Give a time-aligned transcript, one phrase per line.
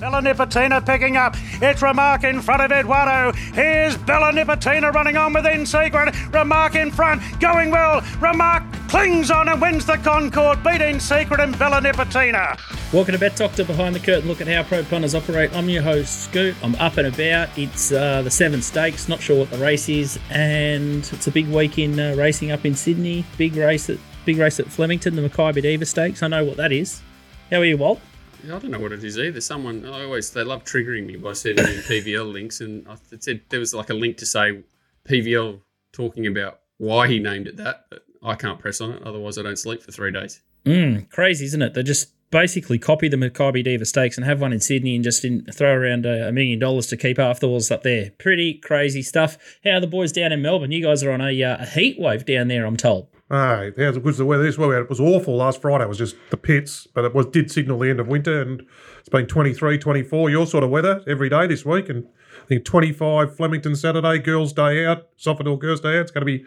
[0.00, 1.34] Bella Nipotina picking up.
[1.60, 3.36] It's Remark in front of Eduardo.
[3.36, 6.14] Here's Bella Nipotina running on within Secret.
[6.32, 8.00] Remark in front, going well.
[8.20, 12.56] Remark clings on and wins the Concord, beating Secret and Bella Nipotina.
[12.92, 14.28] Welcome to Bet Doctor Behind the Curtain.
[14.28, 15.52] Look at how pro punters operate.
[15.52, 16.54] I'm your host, Scoot.
[16.62, 17.48] I'm up and about.
[17.58, 19.08] It's uh, the Seven Stakes.
[19.08, 22.64] Not sure what the race is, and it's a big week in uh, racing up
[22.64, 23.24] in Sydney.
[23.36, 26.22] Big race at big race at Flemington, the Makybe Diva Stakes.
[26.22, 27.02] I know what that is.
[27.50, 28.00] How are you, Walt?
[28.44, 29.40] I don't know what it is either.
[29.40, 33.42] Someone I always they love triggering me by sending me PVL links, and I said
[33.48, 34.62] there was like a link to say
[35.08, 35.60] PVL
[35.92, 39.02] talking about why he named it that, but I can't press on it.
[39.02, 40.40] Otherwise, I don't sleep for three days.
[40.64, 41.74] Mm, crazy, isn't it?
[41.74, 45.24] They just basically copy the Makybe Diva Stakes and have one in Sydney and just
[45.24, 48.10] in, throw around a, million dollars to keep walls up there.
[48.18, 49.38] Pretty crazy stuff.
[49.64, 50.72] How are the boys down in Melbourne?
[50.72, 53.08] You guys are on a, uh, a heat wave down there, I'm told.
[53.30, 54.42] Hey, how's the weather?
[54.42, 55.84] This weather it was awful last Friday.
[55.84, 58.64] It was just the pits, but it was did signal the end of winter, and
[59.00, 62.06] it's been 23, 24, your sort of weather every day this week, and
[62.42, 66.02] I think 25 Flemington Saturday, Girls' Day out, Sofitel Girls' Day out.
[66.02, 66.46] It's going to be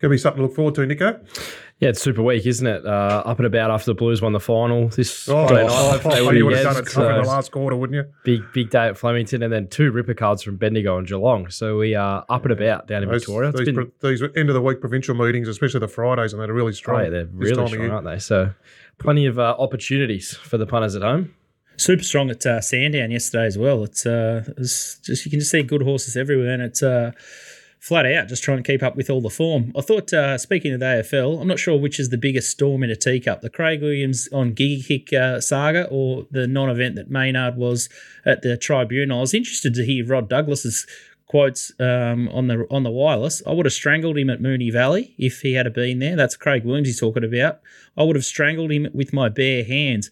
[0.00, 1.20] going to be something to look forward to, Nico.
[1.80, 2.84] Yeah, it's super weak, isn't it?
[2.84, 6.00] Uh, up and about after the Blues won the final this Oh, Friday oh, night.
[6.04, 8.12] oh, oh, you would again, have done it tough in the last quarter, wouldn't you?
[8.24, 11.50] Big, big day at Flemington, and then two ripper cards from Bendigo and Geelong.
[11.50, 13.50] So we are up and about down in Those, Victoria.
[13.50, 16.42] It's these, been, pro- these end of the week provincial meetings, especially the Fridays, and
[16.42, 17.04] they're really oh, strong.
[17.04, 18.18] yeah, they're really time strong, aren't they?
[18.18, 18.52] So
[18.98, 21.32] plenty of uh, opportunities for the punters at home.
[21.76, 23.84] Super strong at uh, Sandown yesterday as well.
[23.84, 27.12] It's, uh, it's just you can just see good horses everywhere, and it's uh,
[27.80, 29.72] flat out just trying to keep up with all the form.
[29.76, 32.82] I thought, uh, speaking of the AFL, I'm not sure which is the biggest storm
[32.82, 37.10] in a teacup: the Craig Williams on Gigi Kick uh, saga, or the non-event that
[37.10, 37.88] Maynard was
[38.24, 39.18] at the tribunal.
[39.18, 40.86] I was interested to hear Rod Douglas's
[41.26, 43.42] quotes um, on the on the wireless.
[43.46, 46.16] I would have strangled him at Moonee Valley if he had been there.
[46.16, 47.60] That's Craig Williams he's talking about.
[47.96, 50.10] I would have strangled him with my bare hands.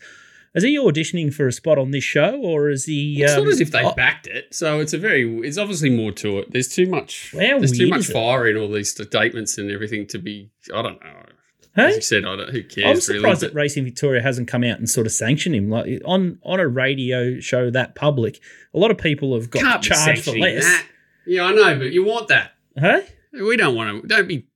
[0.56, 3.22] Is he auditioning for a spot on this show, or is he?
[3.22, 5.40] It's um, not as if they oh, backed it, so it's a very.
[5.46, 6.50] It's obviously more to it.
[6.50, 7.32] There's too much.
[7.32, 10.50] There's too much fire in all these statements and everything to be.
[10.74, 11.26] I don't know.
[11.74, 11.88] hey?
[11.88, 12.48] As you said, I don't.
[12.48, 12.86] Who cares?
[12.86, 13.52] I'm surprised really?
[13.52, 15.68] that Racing Victoria hasn't come out and sort of sanctioned him.
[15.68, 18.40] Like on on a radio show that public,
[18.72, 20.64] a lot of people have got charged for less.
[20.64, 20.86] that.
[21.26, 22.52] Yeah, I know, but you want that.
[22.78, 23.02] huh?
[23.32, 24.08] We don't want to.
[24.08, 24.46] Don't be.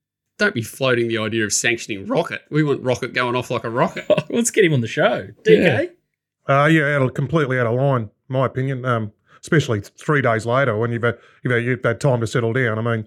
[0.40, 2.40] Don't be floating the idea of sanctioning Rocket.
[2.50, 4.06] We want Rocket going off like a rocket.
[4.30, 5.28] let's get him on the show.
[5.44, 5.90] DK,
[6.48, 8.86] Uh, yeah, out of, completely out of line, my opinion.
[8.86, 9.12] Um,
[9.42, 12.78] especially three days later when you've had, you've, had, you've had time to settle down.
[12.78, 13.06] I mean,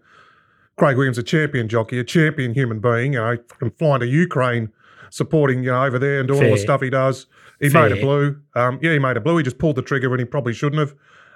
[0.78, 4.72] Craig Williams, a champion jockey, a champion human being, you know, from flying to Ukraine,
[5.10, 7.26] supporting, you know, over there and doing all the stuff he does.
[7.60, 7.90] He Fair.
[7.90, 8.40] made a blue.
[8.56, 9.38] Um, yeah, he made a blue.
[9.38, 10.94] He just pulled the trigger when he probably shouldn't have.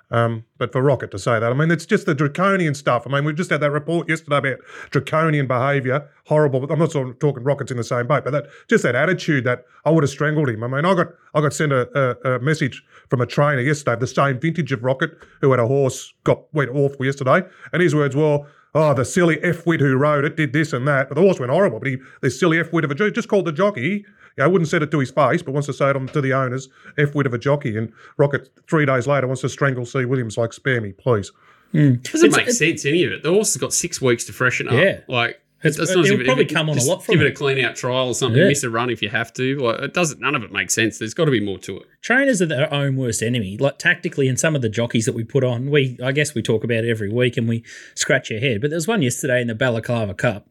[0.09, 3.05] Um, but for Rocket to say that, I mean, it's just the draconian stuff.
[3.05, 4.57] I mean, we just had that report yesterday about
[4.89, 6.61] draconian behaviour, horrible.
[6.61, 8.95] But I'm not sort of talking Rockets in the same boat, but that just that
[8.95, 10.63] attitude that I would have strangled him.
[10.63, 11.89] I mean, I got I got sent a,
[12.25, 15.67] a, a message from a trainer yesterday, the same vintage of Rocket, who had a
[15.67, 17.41] horse got went awful yesterday,
[17.73, 18.45] and his words were.
[18.75, 21.09] Oh, the silly f wit who rode it did this and that.
[21.09, 21.79] But the horse went horrible.
[21.79, 24.05] But he, this silly f wit of a just called the jockey.
[24.37, 26.21] Yeah, I wouldn't said it to his face, but wants to say it on to
[26.21, 27.77] the owners, F wit of a jockey.
[27.77, 30.05] And Rocket, three days later, wants to strangle C.
[30.05, 31.31] Williams, like, spare me, please.
[31.73, 31.95] Hmm.
[31.95, 33.23] doesn't It's- make it's- sense any of it.
[33.23, 34.73] The horse has got six weeks to freshen up.
[34.75, 34.99] Yeah.
[35.09, 37.13] like It's- it's not as it'll if probably if come on a just lot from
[37.15, 37.31] Give it it.
[37.31, 38.39] a clean out trial or something.
[38.39, 38.47] Yeah.
[38.47, 39.57] Miss a run if you have to.
[39.57, 40.21] Like it doesn't.
[40.21, 40.99] None of it makes sense.
[40.99, 41.83] There's got to be more to it.
[42.03, 43.57] trainers are their own worst enemy.
[43.59, 46.43] Like tactically, and some of the jockeys that we put on, we I guess we
[46.43, 47.63] talk about it every week and we
[47.95, 48.61] scratch our head.
[48.61, 50.47] But there was one yesterday in the Balaclava Cup.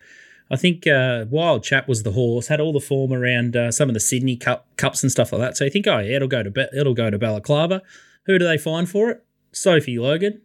[0.51, 3.89] I think uh, Wild Chap was the horse, had all the form around uh, some
[3.89, 5.57] of the Sydney Cup cups and stuff like that.
[5.57, 7.83] So you think, oh yeah, it'll go to Ba- it'll go to Balaclava.
[8.27, 9.25] Who do they find for it?
[9.53, 10.43] Sophie Logan.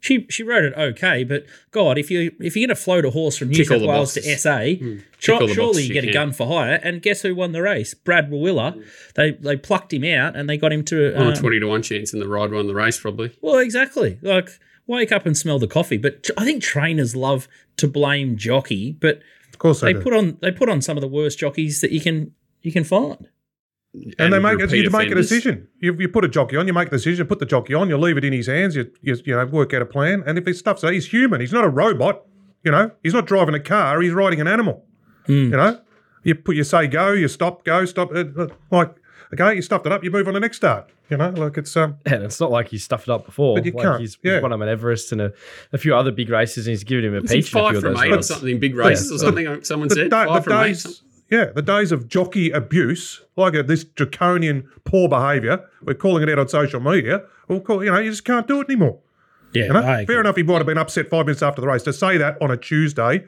[0.00, 3.10] She she rode it okay, but God, if you if you're going to float a
[3.10, 4.20] horse from New Tick South Wales to.
[4.36, 4.58] SA,
[5.18, 6.78] try- surely you get a gun for hire.
[6.82, 7.94] And guess who won the race?
[7.94, 8.76] Brad Willa.
[9.14, 11.66] They they plucked him out and they got him to On um, a twenty to
[11.66, 13.34] one chance, and the ride won the race probably.
[13.40, 14.18] well, exactly.
[14.20, 14.50] Like,
[14.86, 15.96] wake up and smell the coffee.
[15.96, 19.20] But I think trainers love to blame jockey, but
[19.52, 21.92] Of course they, they put on they put on some of the worst jockeys that
[21.92, 23.28] you can you can find.
[24.18, 25.68] and they make repeat you make a decision.
[25.80, 27.96] You, you put a jockey on, you make a decision, put the jockey on, you
[27.96, 30.22] leave it in his hands, you, you, you know, work out a plan.
[30.26, 32.24] And if his stuff's so he's human, he's not a robot,
[32.64, 34.84] you know, he's not driving a car, he's riding an animal.
[35.50, 35.80] You know?
[36.24, 38.94] You put you say go, you stop, go, stop uh, uh, like
[39.40, 40.90] okay, you stuffed it up, you move on the next start.
[41.10, 43.56] You know, like it's um And it's not like he's stuffed it up before.
[43.56, 44.34] But you like can't, He's, yeah.
[44.34, 45.32] he's won him at Everest and a,
[45.72, 47.70] a few other big races, and he's given him a Was peach in a five
[47.70, 49.64] few of from those eight or something big races or something?
[49.64, 51.00] Someone the, said da- five the from days, something.
[51.30, 56.30] yeah, the days of jockey abuse, like uh, this draconian poor behaviour, we're calling it
[56.30, 57.22] out on social media.
[57.48, 58.98] We'll call, you know, you just can't do it anymore.
[59.52, 59.82] Yeah, You know?
[59.82, 60.04] I.
[60.06, 61.82] Fair enough, he might have been upset five minutes after the race.
[61.84, 63.24] To say that on a Tuesday,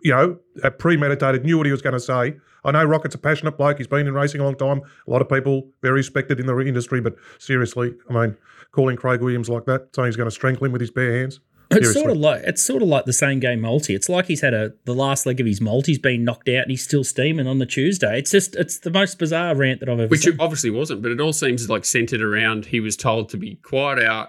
[0.00, 2.36] you know, uh, premeditated, knew what he was going to say.
[2.66, 3.78] I know Rocket's a passionate bloke.
[3.78, 4.82] He's been in racing a long time.
[5.06, 8.36] A lot of people very respected in the industry, but seriously, I mean,
[8.72, 11.40] calling Craig Williams like that, saying he's going to strangle him with his bare hands.
[11.68, 12.00] It's Seriously.
[12.00, 13.92] sort of like it's sort of like the same game multi.
[13.96, 16.70] It's like he's had a the last leg of his multi's been knocked out and
[16.70, 18.20] he's still steaming on the Tuesday.
[18.20, 20.34] It's just it's the most bizarre rant that I've ever Which seen.
[20.34, 23.56] it obviously wasn't, but it all seems like centered around he was told to be
[23.56, 24.28] quiet out,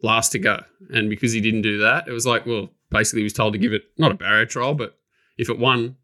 [0.00, 0.62] last to go.
[0.90, 3.58] And because he didn't do that, it was like, well, basically he was told to
[3.58, 4.96] give it not a barrier trial, but
[5.38, 5.96] if it won,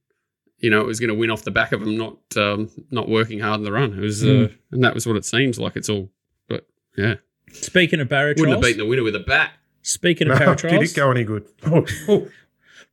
[0.63, 3.09] you know, it was going to win off the back of him not um, not
[3.09, 3.93] working hard in the run.
[3.93, 5.77] It was, uh, and that was what it seems like.
[5.77, 6.09] It's all,
[6.49, 6.67] but
[6.97, 7.17] yeah,
[7.53, 9.53] Speaking of barrier wouldn't have beaten the winner with a bat.
[9.83, 11.47] speaking of No, barrier did it go any good?
[11.67, 12.29] Oh, oh.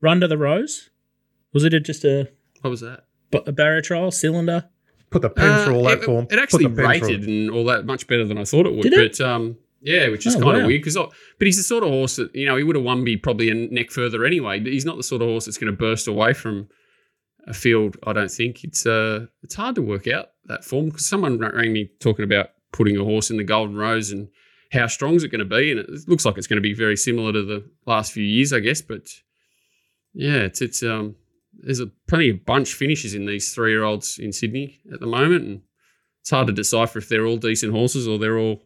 [0.01, 0.89] run to the rose.
[1.53, 2.29] Was it just a,
[2.61, 3.05] What was that?
[3.31, 4.65] But a barrier trial cylinder?
[5.11, 6.27] Put the pen through all Uh, that it, form.
[6.29, 8.65] It actually Put the pen through rated and all that much better than I thought
[8.67, 8.83] it would.
[8.83, 9.17] Did it?
[9.17, 10.59] But um, yeah, which is Oh, kind wow.
[10.61, 12.85] of weird because, but he's the sort of horse that you know he would have
[12.85, 14.59] won me probably a neck further anyway.
[14.59, 16.67] But he's not the sort of horse that's going to burst away from
[17.49, 17.97] a field.
[18.05, 21.73] I don't think it's uh it's hard to work out that form because someone rang
[21.73, 24.29] me talking about putting a horse in the Golden Rose and
[24.71, 26.75] how strong is it going to be, and it looks like it's going to be
[26.75, 28.81] very similar to the last few years, I guess.
[28.81, 29.09] But
[30.13, 31.15] yeah, it's it's um
[31.53, 35.07] there's a plenty of bunch finishes in these three year olds in Sydney at the
[35.07, 35.61] moment, and
[36.21, 38.61] it's hard to decipher if they're all decent horses or they're all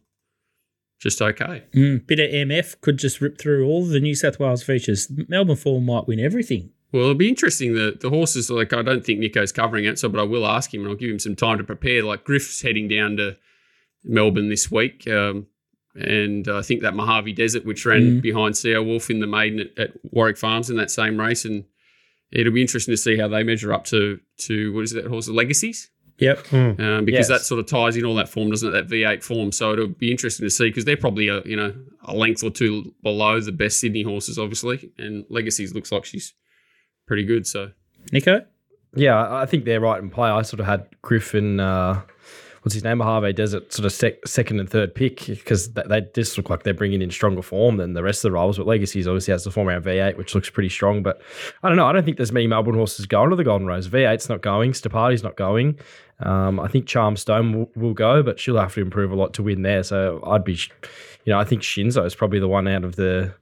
[1.00, 1.64] just okay.
[1.74, 5.10] Mm, bit of MF could just rip through all the New South Wales features.
[5.28, 6.72] Melbourne form might win everything.
[6.94, 7.74] Well, it'll be interesting.
[7.74, 10.74] The the horses, like I don't think Nico's covering it, so but I will ask
[10.74, 12.04] him and I'll give him some time to prepare.
[12.04, 13.36] Like Griff's heading down to
[14.06, 15.48] Melbourne this week, um,
[15.96, 18.22] and I think that Mojave Desert, which ran Mm.
[18.22, 21.66] behind CO Wolf in the maiden at, at Warwick Farms in that same race, and
[22.32, 25.28] it'll be interesting to see how they measure up to to what is that horse,
[25.28, 25.90] Legacies.
[26.20, 26.54] Yep.
[26.54, 27.28] um, because Yes.
[27.30, 28.72] that sort of ties in all that form, doesn't it?
[28.72, 29.52] That V8 form.
[29.52, 31.74] So it'll be interesting to see because they're probably a you know
[32.04, 34.92] a length or two below the best Sydney horses, obviously.
[35.00, 36.34] And Legacies looks like she's
[37.06, 37.46] pretty good.
[37.48, 37.72] So
[38.12, 38.46] Nico?
[38.96, 40.30] Yeah, I I think they're right in play.
[40.30, 42.02] I sort of had Griffin, uh,
[42.62, 46.02] what's his name, Mojave Desert, sort of sec- second and third pick because they, they
[46.14, 48.58] just look like they're bringing in stronger form than the rest of the rivals.
[48.58, 51.02] But Legacies obviously has the form around V8, which looks pretty strong.
[51.04, 51.22] But
[51.64, 51.88] I don't know.
[51.88, 53.88] I don't think there's many Melbourne horses going to the Golden Rose.
[53.88, 54.74] V8's not going.
[54.74, 55.80] Stapati's not going.
[56.20, 59.44] Um, I think Charmstone will, will go, but she'll have to improve a lot to
[59.44, 59.84] win there.
[59.84, 60.54] So I'd be,
[61.26, 63.34] you know, I think Shinzo is probably the one out of the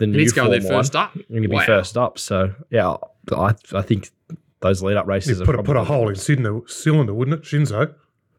[0.00, 1.14] the new he's going there form one first up.
[1.14, 1.64] going to be Wow.
[1.66, 2.18] first up.
[2.18, 2.96] So yeah,
[3.32, 4.10] I I think
[4.60, 7.38] those lead up races You'd are put, a, put a hole in cylinder, cylinder, wouldn't
[7.40, 7.44] it?
[7.44, 7.94] Shinzo.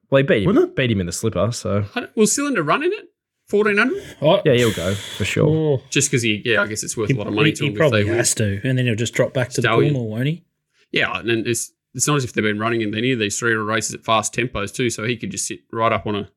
[0.10, 0.76] Well, he beat him, Wouldn't it?
[0.76, 1.52] beat him in the slipper.
[1.54, 1.86] So
[2.16, 3.08] Will Cylinder run in it?
[3.48, 4.04] Fourteen hundred?
[4.22, 5.48] Oh, yeah, he'll go for sure.
[5.48, 7.56] oh, Just because he, yeah, I guess it's worth he, a lot of money he-
[7.56, 7.74] to he him.
[7.76, 8.18] if probably they win.
[8.18, 9.94] has to, and then he'll just drop back to Stallion.
[9.94, 10.46] the Cornwall, won't he?
[10.92, 13.38] Yeah, and then it's it's not as if they've been running in any of these
[13.38, 14.90] three races at fast tempos too.
[14.90, 16.30] So he could just sit right up on a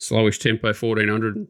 [0.00, 1.46] slowish tempo, fourteen hundred.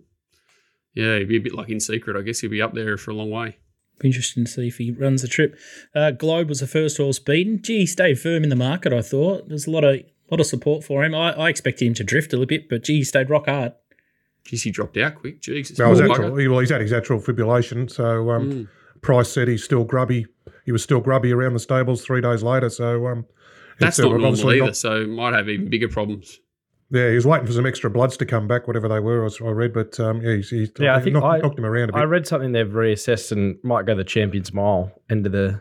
[1.00, 2.17] Yeah, he'd be a bit like in secret.
[2.17, 3.58] I guess he'll be up there for a long way.
[3.99, 5.56] Be interesting to see if he runs the trip.
[5.94, 7.61] Uh, Globe was the first horse beaten.
[7.62, 8.93] Gee, he stayed firm in the market.
[8.93, 10.00] I thought there's a lot of
[10.31, 11.14] lot of support for him.
[11.14, 13.73] I, I expected him to drift a little bit, but gee, he stayed rock hard.
[14.44, 15.41] Geez, he dropped out quick.
[15.43, 15.79] Jesus.
[15.79, 17.91] Well, his Poor atrial, he- well, he's had his atrial fibrillation.
[17.91, 18.69] So um, Mm.
[19.02, 20.26] Price said he's still grubby.
[20.64, 22.69] He was still grubby around the stables three days later.
[22.70, 23.26] So um,
[23.79, 24.67] That's uh, not normal obviously either.
[24.67, 26.38] not- So might have even bigger problems.
[26.90, 29.25] Yeah, he was waiting for some extra bloods to come back, whatever they were.
[29.26, 31.64] I I read, but um, yeah, he's, he's Yeah, I think knocked, I- knocked him
[31.66, 31.98] around a bit.
[32.00, 35.60] I read something they've reassessed and might go the Champions Mile end of the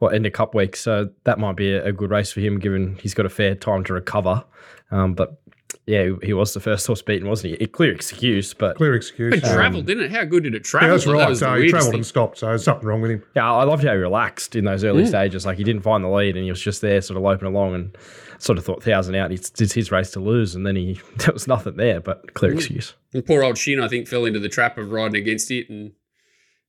[0.00, 0.76] well end of Cup week.
[0.76, 3.54] So that might be a, a good race for him, given he's got a fair
[3.54, 4.44] time to recover.
[4.90, 5.38] Um, but
[5.86, 7.64] yeah, he was the first horse beaten, wasn't he?
[7.64, 9.38] A clear excuse, but Clear excuse.
[9.40, 10.12] But Um, travelled, didn't it?
[10.12, 10.88] How good did it travel?
[10.88, 11.28] yeah, that's right.
[11.28, 11.98] was the So he travelled thing.
[11.98, 12.38] and stopped.
[12.38, 13.22] So there's something wrong with him.
[13.36, 15.08] Yeah, I loved how he relaxed in those early Mm.
[15.08, 15.44] stages.
[15.44, 17.74] Like he didn't find the lead and he was just there, sort of loping along,
[17.74, 17.96] and
[18.38, 19.32] sort of thought thousand out.
[19.32, 22.52] It's it's his race to lose, and then he there was nothing there, but clear
[22.52, 22.56] Mm.
[22.56, 22.94] excuse.
[23.12, 25.92] And poor old Shinn, I think, fell into the trap of riding against it, and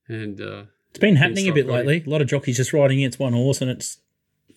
[0.08, 2.04] and uh, It's been happening a bit Pinstripe lately.
[2.06, 3.98] A lot of jockeys just riding against one horse, and it's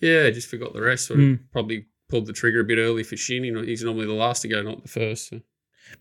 [0.00, 1.06] yeah, just forgot the rest.
[1.06, 1.40] Sort of Mm.
[1.52, 3.44] probably pulled the trigger a bit early for Shinn.
[3.44, 5.28] You know, he's normally the last to go, not the first.
[5.28, 5.40] So.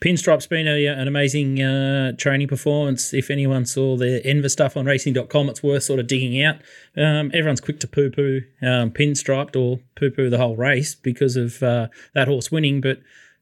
[0.01, 3.13] Pinstripe's been a, an amazing uh, training performance.
[3.13, 6.55] If anyone saw the Enver stuff on racing.com, it's worth sort of digging out.
[6.97, 11.35] Um, everyone's quick to poo poo um, Pinstriped or poo poo the whole race because
[11.35, 12.99] of uh, that horse winning, but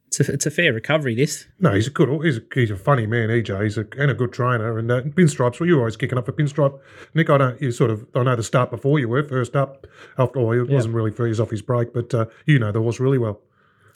[0.08, 1.46] it's a, it's a fair recovery, this.
[1.60, 2.10] No, he's a good.
[2.24, 3.64] He's a, he's a funny man, EJ.
[3.64, 4.78] He's a and a good trainer.
[4.78, 5.60] And uh, pinstripes.
[5.60, 6.80] Well, you were always kicking up for pinstripe,
[7.14, 7.30] Nick.
[7.30, 7.62] I don't.
[7.62, 8.08] You sort of.
[8.16, 9.86] I know the start before you were first up.
[10.18, 13.00] After all, he wasn't really freeze off his break, but uh, you know the horse
[13.00, 13.42] really well.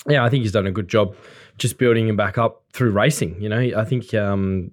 [0.08, 1.16] Yeah, I think he's done a good job
[1.58, 3.40] just building him back up through racing.
[3.42, 4.72] You know, I think um,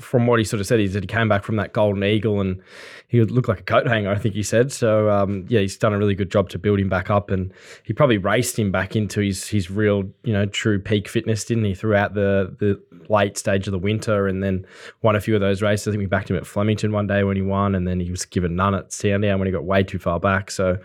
[0.00, 2.40] from what he sort of said, he said he came back from that Golden Eagle
[2.40, 2.60] and
[3.08, 4.70] he looked like a coat hanger, I think he said.
[4.70, 7.52] So um, yeah, he's done a really good job to build him back up, and
[7.82, 11.64] he probably raced him back into his his real, you know, true peak fitness, didn't
[11.64, 11.74] he?
[11.74, 14.66] Throughout the the late stage of the winter, and then
[15.02, 15.88] won a few of those races.
[15.88, 18.10] I think we backed him at Flemington one day when he won, and then he
[18.10, 20.50] was given none at Sandown when he got way too far back.
[20.50, 20.78] So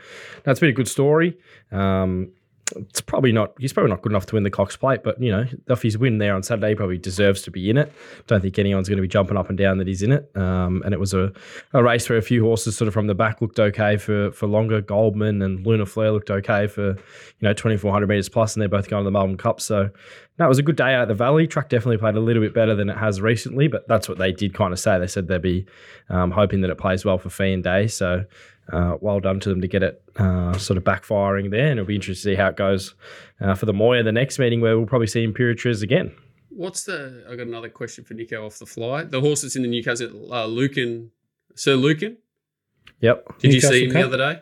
[0.43, 1.37] that's been a good story.
[1.71, 2.31] Um,
[2.75, 5.31] it's probably not he's probably not good enough to win the Cox Plate, but you
[5.31, 7.91] know, if he's win there on Saturday, he probably deserves to be in it.
[8.27, 10.29] Don't think anyone's going to be jumping up and down that he's in it.
[10.35, 11.31] Um, and it was a,
[11.73, 14.47] a race where a few horses sort of from the back looked okay for for
[14.47, 14.81] longer.
[14.81, 18.89] Goldman and Lunar Flare looked okay for you know 2400 meters plus, and they're both
[18.89, 19.61] going to the Melbourne Cup.
[19.61, 19.89] So
[20.37, 21.45] that was a good day out of the valley.
[21.45, 24.31] Truck definitely played a little bit better than it has recently, but that's what they
[24.31, 24.97] did kind of say.
[24.97, 25.65] They said they'd be
[26.09, 27.87] um, hoping that it plays well for Feehan Day.
[27.87, 28.25] So
[28.71, 31.67] uh, well done to them to get it uh, sort of backfiring there.
[31.67, 32.95] And it'll be interesting to see how it goes
[33.41, 36.15] uh, for the Moir, the next meeting where we'll probably see Imperatriz again.
[36.49, 37.25] What's the?
[37.29, 39.03] I got another question for Nico off the fly.
[39.03, 41.11] The horse that's in the Newcastle, uh, Lucan,
[41.55, 42.17] Sir Lucan.
[43.01, 43.39] Yep.
[43.39, 44.01] Did Newcastle you see him Cup?
[44.01, 44.41] the other day?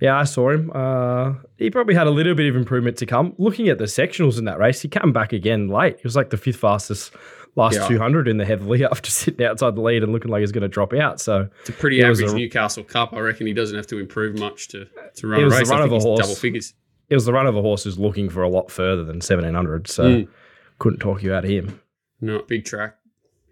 [0.00, 0.70] Yeah, I saw him.
[0.72, 3.34] Uh, he probably had a little bit of improvement to come.
[3.36, 5.96] Looking at the sectionals in that race, he came back again late.
[5.96, 7.12] He was like the fifth fastest
[7.58, 7.88] last Yeah.
[7.88, 10.68] 200 in the heavily after sitting outside the lead and looking like he's going to
[10.68, 11.20] drop out.
[11.20, 13.12] So It's a pretty It average a- Newcastle Cup.
[13.12, 14.86] I reckon he doesn't have to improve much to
[15.16, 15.70] to run It a was the race.
[15.70, 16.20] run I of a horse.
[16.20, 16.72] double figures.
[17.10, 19.88] it was the run of a horse who's looking for a lot further than 1700.
[19.88, 20.28] So Mm.
[20.78, 21.80] couldn't talk you out of him.
[22.20, 22.96] No, big track.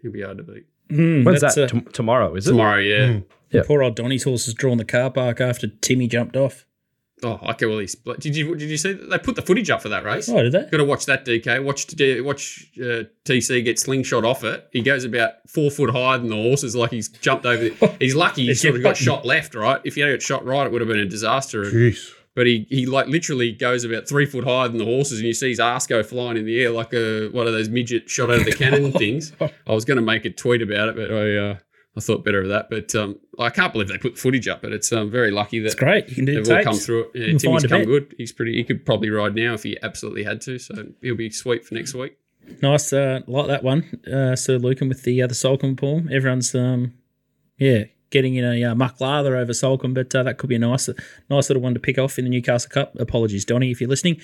[0.01, 1.57] He'll be hard to beat Mm, When's that?
[1.57, 2.51] uh, Tom- tomorrow, is it?
[2.51, 2.79] tomorrow.
[2.79, 3.07] Yeah.
[3.07, 3.23] Mm.
[3.51, 3.63] Yeah.
[3.65, 6.65] Poor old Donny's horse has drawn the car park after Timmy jumped off.
[7.23, 7.65] Oh, okay.
[7.65, 7.95] Well, he's.
[7.95, 8.93] Did you did you see?
[8.93, 10.29] They put the footage up for that race.
[10.29, 10.65] Oh, did they?
[10.65, 11.63] Got to watch that, DK.
[11.63, 11.87] Watch
[12.23, 14.67] watch uh, TC get slingshot off it.
[14.71, 17.69] He goes about four foot higher than the horses, like he's jumped over.
[17.69, 19.03] The, he's lucky he sort of got button.
[19.05, 19.81] shot left, right?
[19.83, 21.63] If he had got shot right, it would have been a disaster.
[21.63, 22.13] Jeez.
[22.35, 25.33] But he, he like literally goes about three foot higher than the horses, and you
[25.33, 28.29] see his ass go flying in the air like a one of those midget shot
[28.29, 29.33] out of the cannon things.
[29.41, 31.57] I was going to make a tweet about it, but I uh,
[31.97, 32.69] I thought better of that.
[32.69, 34.61] But um, I can't believe they put footage up.
[34.61, 36.07] But it's um, very lucky that It's great.
[36.09, 37.11] You can do they've all come through it.
[37.15, 37.87] Yeah, Timmy's come bet.
[37.87, 38.15] good.
[38.17, 38.53] He's pretty.
[38.53, 40.59] He could probably ride now if he absolutely had to.
[40.59, 42.17] So he'll be sweet for next week.
[42.61, 46.09] Nice, uh, like that one, uh, Sir Lucan with the other Solcombe palm.
[46.09, 46.93] Everyone's, um,
[47.57, 50.59] yeah, getting in a uh, muck lather over Solcombe, but uh, that could be a
[50.59, 50.89] nice,
[51.29, 52.95] nice little one to pick off in the Newcastle Cup.
[52.99, 54.21] Apologies, Donny, if you're listening.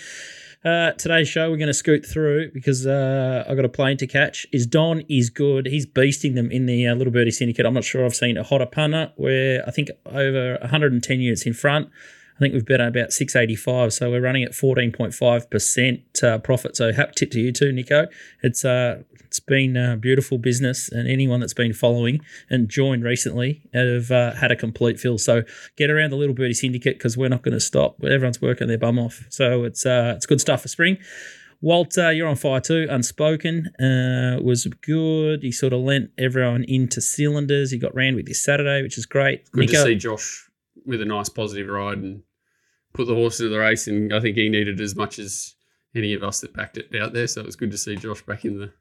[0.64, 4.08] Uh, today's show, we're going to scoot through because uh, I got a plane to
[4.08, 4.48] catch.
[4.54, 5.66] Is Don is good.
[5.66, 7.66] He's beasting them in the uh, Little Birdie Syndicate.
[7.66, 11.54] I'm not sure I've seen a hotter punter where I think over 110 units in
[11.54, 11.90] front.
[12.36, 16.76] I think we've bet on about 685, so we're running at 14.5% uh, profit.
[16.76, 18.08] So, hap tip to you too, Nico.
[18.42, 23.62] It's uh, it's been uh, beautiful business, and anyone that's been following and joined recently
[23.74, 25.18] have uh, had a complete fill.
[25.18, 25.44] So,
[25.76, 28.04] get around the Little Birdie Syndicate because we're not going to stop.
[28.04, 30.98] Everyone's working their bum off, so it's uh, it's good stuff for spring.
[31.62, 32.88] Walt, uh, you're on fire too.
[32.90, 35.44] Unspoken uh, was good.
[35.44, 37.72] He sort of lent everyone into cylinders.
[37.72, 39.50] He got round with this Saturday, which is great.
[39.52, 40.50] Good to see Josh
[40.86, 42.24] with a nice positive ride and
[42.94, 43.88] put the horse into the race.
[43.88, 45.56] And I think he needed as much as
[45.96, 47.28] any of us that backed it out there.
[47.28, 48.72] So it was good to see Josh back in the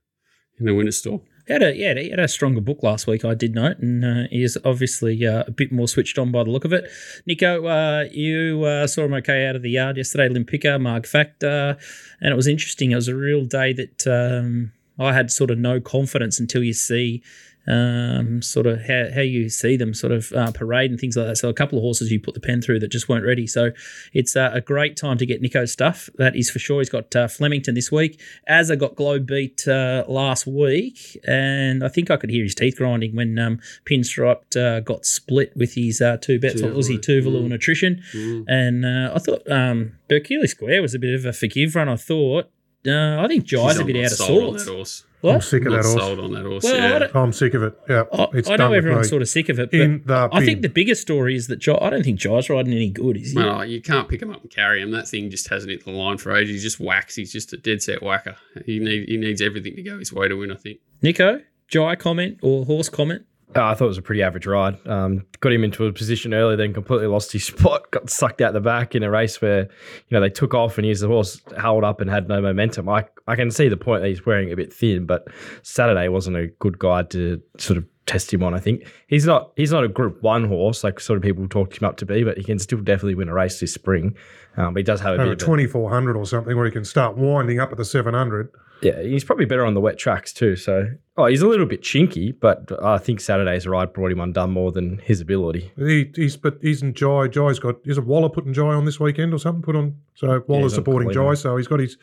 [0.58, 1.24] in the winner's stall.
[1.46, 3.24] He had a yeah, he had a stronger book last week.
[3.24, 6.44] I did note, and uh, he is obviously uh, a bit more switched on by
[6.44, 6.88] the look of it.
[7.26, 10.32] Nico, uh, you uh, saw him okay out of the yard yesterday.
[10.32, 11.76] Limpica, Marg Factor,
[12.20, 12.92] and it was interesting.
[12.92, 14.72] It was a real day that um,
[15.04, 17.22] I had sort of no confidence until you see.
[17.64, 21.28] Um, sort of how, how you see them sort of uh, parade and things like
[21.28, 21.36] that.
[21.36, 23.46] So a couple of horses you put the pen through that just weren't ready.
[23.46, 23.70] So
[24.12, 26.08] it's uh, a great time to get Nico's stuff.
[26.18, 26.80] That is for sure.
[26.80, 28.20] He's got uh, Flemington this week.
[28.48, 32.56] As I got Globe beat uh, last week, and I think I could hear his
[32.56, 36.98] teeth grinding when um, Pinstripe uh, got split with his uh, two bets on Aussie
[36.98, 37.22] Tuvalu.
[37.22, 37.44] Tuvalu Mm.
[37.44, 38.02] and Attrition.
[38.12, 38.44] Mm.
[38.48, 41.88] And uh, I thought um, Berkeley Square was a bit of a forgive run.
[41.88, 42.50] I thought.
[42.86, 44.64] Uh, I think Jai's a I'm bit out of sold sorts.
[44.64, 45.04] that horse.
[45.24, 46.02] I'm sick of not that horse.
[46.02, 46.64] sold on that horse.
[46.64, 47.08] Well, yeah.
[47.14, 47.78] I'm sick of it.
[47.88, 50.44] Yeah, I, it's I know everyone's sort of sick of it, but in the I
[50.44, 53.30] think the biggest story is that Jai, I don't think Jai's riding any good, is
[53.32, 53.38] he?
[53.38, 54.90] No, you can't pick him up and carry him.
[54.90, 56.54] That thing just hasn't hit the line for ages.
[56.54, 57.14] He's just whacks.
[57.14, 58.36] He's just a dead set whacker.
[58.66, 60.50] He need he needs everything to go his way to win.
[60.50, 60.80] I think.
[61.02, 63.22] Nico, Jai comment or horse comment?
[63.56, 64.78] Uh, I thought it was a pretty average ride.
[64.86, 67.90] Um, got him into a position early, then completely lost his spot.
[67.90, 69.68] Got sucked out the back in a race where you
[70.10, 72.88] know they took off and his the horse held up and had no momentum.
[72.88, 75.28] I I can see the point that he's wearing a bit thin, but
[75.62, 78.54] Saturday wasn't a good guide to sort of test him on.
[78.54, 81.80] I think he's not he's not a Group One horse like sort of people talked
[81.80, 84.16] him up to be, but he can still definitely win a race this spring.
[84.56, 86.84] Um, but he does have a bit of a, 2400 or something where he can
[86.84, 88.50] start winding up at the 700.
[88.82, 89.00] Yeah.
[89.02, 90.56] He's probably better on the wet tracks too.
[90.56, 94.50] So oh, he's a little bit chinky, but I think Saturday's ride brought him undone
[94.50, 95.72] more than his ability.
[95.76, 97.28] He, he's but he's in Jai.
[97.28, 99.62] Jai's got is it Waller putting Jai on this weekend or something?
[99.62, 101.30] Put on so Waller's he's on supporting Colleen.
[101.30, 101.96] Jai, so he's got his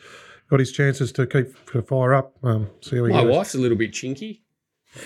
[0.48, 2.34] got his chances to keep to fire up.
[2.42, 3.36] Um, see how he My goes.
[3.36, 4.40] wife's a little bit chinky.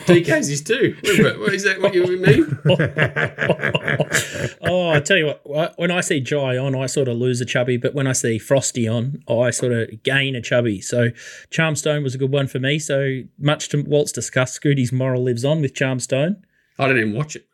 [0.06, 0.96] DK's is too.
[1.22, 2.58] What- what- Is that what you mean?
[4.62, 7.44] oh, I tell you what, when I see Jai on, I sort of lose a
[7.44, 10.80] chubby, but when I see Frosty on, oh, I sort of gain a chubby.
[10.80, 11.10] So
[11.50, 12.78] Charmstone was a good one for me.
[12.78, 16.42] So much to Walt's discuss, Scooty's moral lives on with Charmstone.
[16.78, 17.46] I didn't even watch it.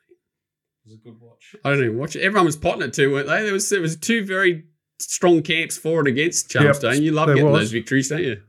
[0.86, 1.56] It was a good watch.
[1.64, 2.20] I didn't even watch it.
[2.22, 3.42] Everyone was potting it too, weren't they?
[3.42, 4.64] There was there was two very
[4.98, 7.00] strong camps for and against Charmstone.
[7.02, 7.60] you love there getting was.
[7.62, 8.40] those victories, don't you?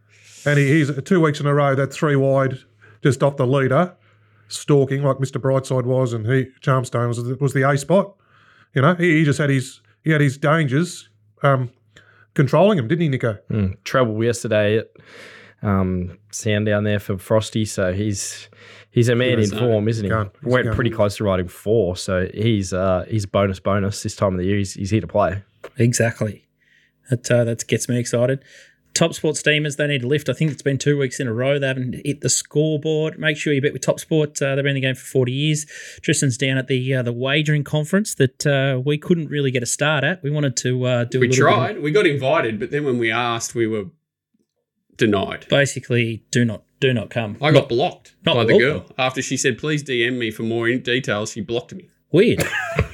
[0.45, 2.59] And he, he's two weeks in a row that three wide,
[3.03, 3.95] just off the leader,
[4.47, 5.41] stalking like Mr.
[5.41, 8.13] Brightside was, and he Charmstone was the, was the A spot.
[8.73, 11.09] You know, he, he just had his he had his dangers
[11.43, 11.69] um,
[12.33, 13.37] controlling him, didn't he, Nico?
[13.49, 14.87] Mm, treble yesterday at
[15.61, 18.49] um, Sandown there for Frosty, so he's
[18.91, 20.09] he's a man in He's, form, isn't he?
[20.09, 20.31] gone.
[20.43, 20.75] He's Went gone.
[20.75, 24.45] pretty close to riding four, so he's uh, he's bonus bonus this time of the
[24.45, 24.57] year.
[24.57, 25.43] He's, he's here to play.
[25.77, 26.47] Exactly.
[27.09, 28.43] That uh, that gets me excited.
[28.93, 30.27] Top Sport Steamers, they need a lift.
[30.27, 31.57] I think it's been two weeks in a row.
[31.57, 33.17] They haven't hit the scoreboard.
[33.17, 34.41] Make sure you bet with Top Sport.
[34.41, 35.65] Uh, they've been in the game for 40 years.
[36.01, 39.65] Tristan's down at the uh, the wagering conference that uh, we couldn't really get a
[39.65, 40.21] start at.
[40.21, 41.81] We wanted to uh, do We bit of- tried.
[41.81, 43.85] We got invited, but then when we asked, we were
[44.97, 45.47] denied.
[45.49, 47.37] basically, do not do not come.
[47.41, 50.67] I got blocked not by the girl after she said, "Please DM me for more
[50.67, 51.87] in- details." She blocked me.
[52.11, 52.43] Weird.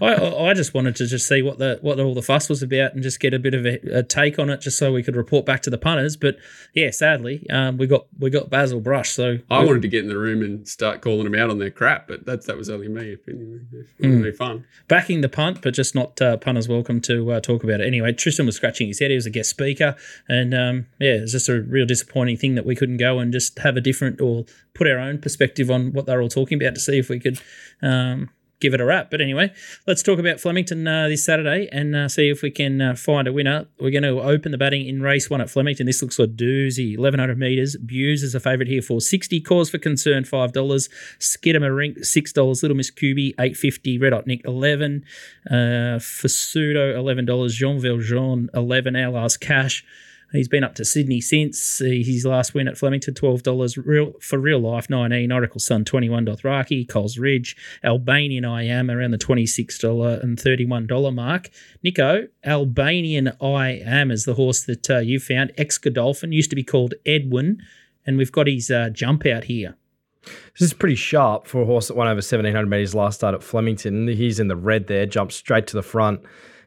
[0.00, 2.94] I, I just wanted to just see what the what all the fuss was about
[2.94, 5.16] and just get a bit of a, a take on it, just so we could
[5.16, 6.16] report back to the punters.
[6.16, 6.36] But
[6.74, 9.10] yeah, sadly, um, we got we got Basil Brush.
[9.10, 11.70] So I wanted to get in the room and start calling them out on their
[11.70, 13.12] crap, but that that was only me.
[13.12, 13.68] Opinion.
[13.98, 14.64] It was be fun.
[14.88, 17.86] backing the punt, but just not uh, punters welcome to uh, talk about it.
[17.86, 19.10] Anyway, Tristan was scratching his head.
[19.10, 19.96] He was a guest speaker,
[20.28, 23.58] and um, yeah, it's just a real disappointing thing that we couldn't go and just
[23.58, 26.80] have a different or put our own perspective on what they're all talking about to
[26.80, 27.40] see if we could.
[27.82, 28.30] Um,
[28.60, 29.10] Give it a wrap.
[29.10, 29.52] But anyway,
[29.86, 33.26] let's talk about Flemington uh, this Saturday and uh, see if we can uh, find
[33.26, 33.66] a winner.
[33.80, 35.86] We're going to open the batting in race one at Flemington.
[35.86, 36.96] This looks a doozy.
[36.96, 37.76] 1100 metres.
[37.76, 39.40] Buse is a favourite here for 60.
[39.40, 40.88] Cause for concern, $5.
[41.18, 42.62] Skiddamer Rink, $6.
[42.62, 45.04] Little Miss Cuby, 850 Red Hot Nick, 11
[45.48, 45.54] uh,
[45.98, 47.50] Fasudo, $11.
[47.50, 49.84] Jean Valjean, 11 Our Last Cash.
[50.32, 53.76] He's been up to Sydney since uh, his last win at Flemington, twelve dollars.
[53.76, 55.32] Real for real life, nineteen.
[55.32, 56.24] Oracle Sun, twenty one.
[56.24, 61.10] Dothraki, Coles Ridge, Albanian I am around the twenty six dollar and thirty one dollar
[61.10, 61.50] mark.
[61.82, 65.52] Nico, Albanian I am is the horse that uh, you found.
[65.58, 67.60] Ex Godolphin used to be called Edwin,
[68.06, 69.76] and we've got his uh, jump out here.
[70.22, 73.42] This is pretty sharp for a horse that won over 1700 metres last start at
[73.42, 74.06] Flemington.
[74.06, 76.20] He's in the red there, jumps straight to the front.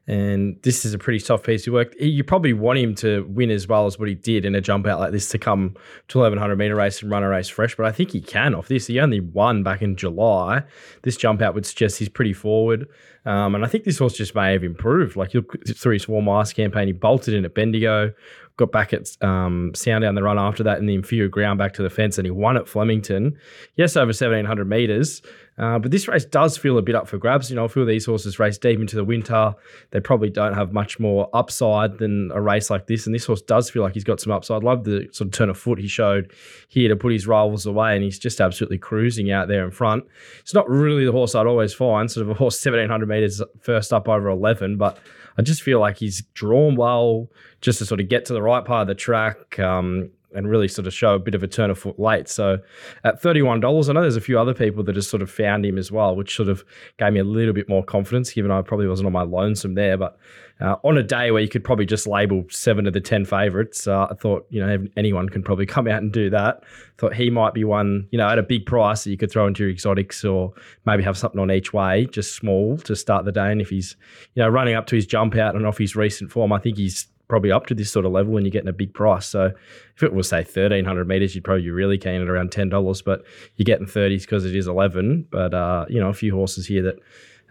[0.05, 1.95] And this is a pretty soft piece of work.
[1.97, 4.85] You probably want him to win as well as what he did in a jump
[4.85, 5.75] out like this to come
[6.09, 7.75] to 1100 metre race and run a race fresh.
[7.75, 8.87] But I think he can off this.
[8.87, 10.63] He only won back in July.
[11.03, 12.87] This jump out would suggest he's pretty forward.
[13.25, 15.15] Um, and I think this horse just may have improved.
[15.15, 18.13] Like look through his Warm Ice campaign, he bolted in at Bendigo,
[18.57, 21.73] got back at um, Sound down the run after that in the inferior ground back
[21.73, 23.37] to the fence, and he won at Flemington.
[23.75, 25.21] Yes, over 1700 metres.
[25.57, 27.49] Uh, but this race does feel a bit up for grabs.
[27.49, 29.53] You know, few of these horses race deep into the winter.
[29.91, 33.05] They probably don't have much more upside than a race like this.
[33.05, 34.63] And this horse does feel like he's got some upside.
[34.63, 36.31] I Love the sort of turn of foot he showed
[36.69, 37.93] here to put his rivals away.
[37.93, 40.05] And he's just absolutely cruising out there in front.
[40.39, 43.93] It's not really the horse I'd always find, sort of a horse 1700 metres first
[43.93, 44.77] up over 11.
[44.77, 44.97] But
[45.37, 47.29] I just feel like he's drawn well
[47.61, 49.59] just to sort of get to the right part of the track.
[49.59, 52.27] Um, and really sort of show a bit of a turn of foot late.
[52.27, 52.59] So
[53.03, 55.77] at $31, I know there's a few other people that have sort of found him
[55.77, 56.63] as well, which sort of
[56.97, 59.97] gave me a little bit more confidence, given I probably wasn't on my lonesome there.
[59.97, 60.17] But
[60.61, 63.87] uh, on a day where you could probably just label seven of the 10 favourites,
[63.87, 66.63] uh, I thought, you know, anyone can probably come out and do that.
[66.97, 69.47] Thought he might be one, you know, at a big price that you could throw
[69.47, 70.53] into your exotics or
[70.85, 73.51] maybe have something on each way, just small to start the day.
[73.51, 73.95] And if he's,
[74.35, 76.77] you know, running up to his jump out and off his recent form, I think
[76.77, 79.25] he's probably up to this sort of level when you're getting a big price.
[79.25, 79.51] So
[79.95, 83.23] if it was say 1300 meters, you'd probably be really keen at around $10, but
[83.55, 85.29] you're getting 30s because it is 11.
[85.31, 86.97] But, uh, you know, a few horses here that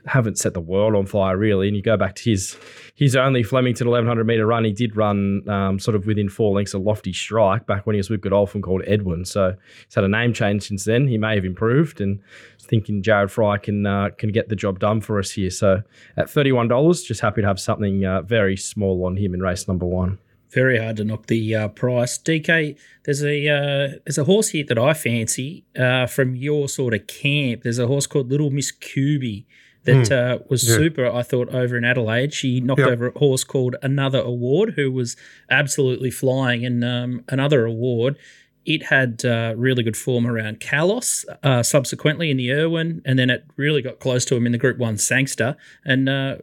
[0.06, 1.68] haven't set the world on fire really.
[1.68, 2.56] And you go back to his
[2.94, 4.64] his only Flemington 1100 meter run.
[4.64, 7.98] He did run um, sort of within four lengths of Lofty Strike back when he
[7.98, 9.24] was with Godolphin called Edwin.
[9.24, 9.54] So
[9.86, 11.08] he's had a name change since then.
[11.08, 12.20] He may have improved and
[12.60, 15.50] thinking Jarrod Fry can uh, can get the job done for us here.
[15.50, 15.82] So
[16.16, 19.86] at $31, just happy to have something uh, very small on him in race number
[19.86, 20.18] one.
[20.52, 22.18] Very hard to knock the uh, price.
[22.18, 26.92] DK, there's a uh, there's a horse here that I fancy uh, from your sort
[26.92, 27.62] of camp.
[27.62, 29.46] There's a horse called Little Miss Cuby
[29.84, 30.76] that uh, was Yeah.
[30.76, 31.06] super.
[31.06, 32.88] I thought over in Adelaide, she knocked Yep.
[32.88, 35.16] over a horse called Another Award, who was
[35.50, 36.64] absolutely flying.
[36.64, 38.16] And um, another award,
[38.64, 41.24] it had uh, really good form around Kalos.
[41.42, 44.58] Uh, subsequently in the Irwin, and then it really got close to him in the
[44.58, 46.36] Group One Sangster, and uh,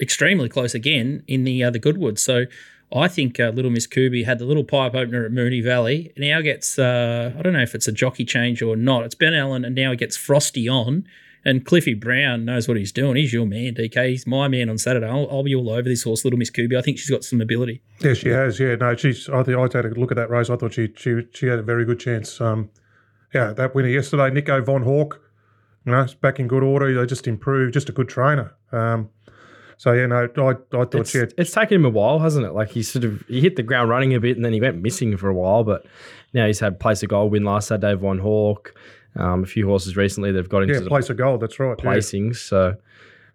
[0.00, 2.18] extremely close again in the uh, the Goodwood.
[2.18, 2.44] So
[2.94, 6.12] I think uh, Little Miss Kubi had the little pipe opener at Moonee Valley.
[6.18, 9.04] Now gets, uh, I don't know if it's a jockey change or not.
[9.04, 11.06] It's Ben Allen, and now he gets Frosty on.
[11.44, 13.16] And Cliffy Brown knows what he's doing.
[13.16, 14.10] He's your man, DK.
[14.10, 15.06] He's my man on Saturday.
[15.08, 16.76] I'll, I'll be all over this horse, Little Miss Kubi.
[16.76, 17.82] I think she's got some ability.
[18.00, 18.60] Yeah, she has.
[18.60, 19.28] Yeah, no, she's.
[19.28, 20.50] I think I had a look at that race.
[20.50, 22.40] I thought she she she had a very good chance.
[22.40, 22.70] Um,
[23.34, 25.20] yeah, that winner yesterday, Nico Von Hawk.
[25.84, 26.94] You know, it's back in good order.
[26.94, 27.74] They just improved.
[27.74, 28.54] Just a good trainer.
[28.70, 29.10] Um,
[29.78, 31.34] so yeah, no, I I thought It's, she had.
[31.36, 32.52] it's taken him a while, hasn't it?
[32.52, 34.80] Like he sort of he hit the ground running a bit, and then he went
[34.80, 35.64] missing for a while.
[35.64, 35.84] But
[36.32, 37.94] now he's had place of gold win last Saturday.
[37.94, 38.74] Von Hawk,
[39.16, 41.40] um, a few horses recently they've got into Yeah, the place of gold.
[41.40, 41.78] That's right.
[41.78, 41.84] yeah.
[41.84, 42.36] placings.
[42.36, 42.76] So,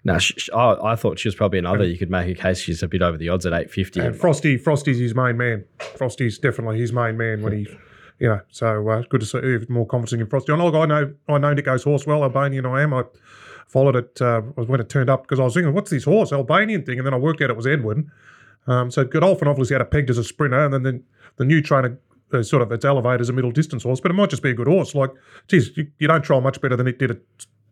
[0.04, 0.18] now,
[0.56, 1.86] I, I thought she was probably another.
[1.86, 4.00] You could make a case she's a bit over the odds at eight fifty.
[4.00, 5.66] And Frosty, Frosty's his main man.
[5.98, 7.68] Frosty's definitely his main man when he,
[8.20, 8.40] you know.
[8.50, 10.54] So uh, good to see even more confidence in Frosty.
[10.54, 12.66] And look, I know I know Nico's horse well, Albanian.
[12.66, 12.94] I am.
[12.94, 13.04] I
[13.68, 16.84] followed it uh, when it turned up because I was thinking, what's this horse Albanian
[16.84, 17.00] thing?
[17.00, 18.10] And then I worked out it was Edwin.
[18.66, 21.02] Um, so Godolphin obviously had a pegged as a sprinter, and then the,
[21.38, 22.00] the new trainer.
[22.42, 24.54] Sort of it's elevated as a middle distance horse, but it might just be a
[24.54, 24.94] good horse.
[24.94, 25.12] Like,
[25.48, 27.20] geez, you, you don't trial much better than it did at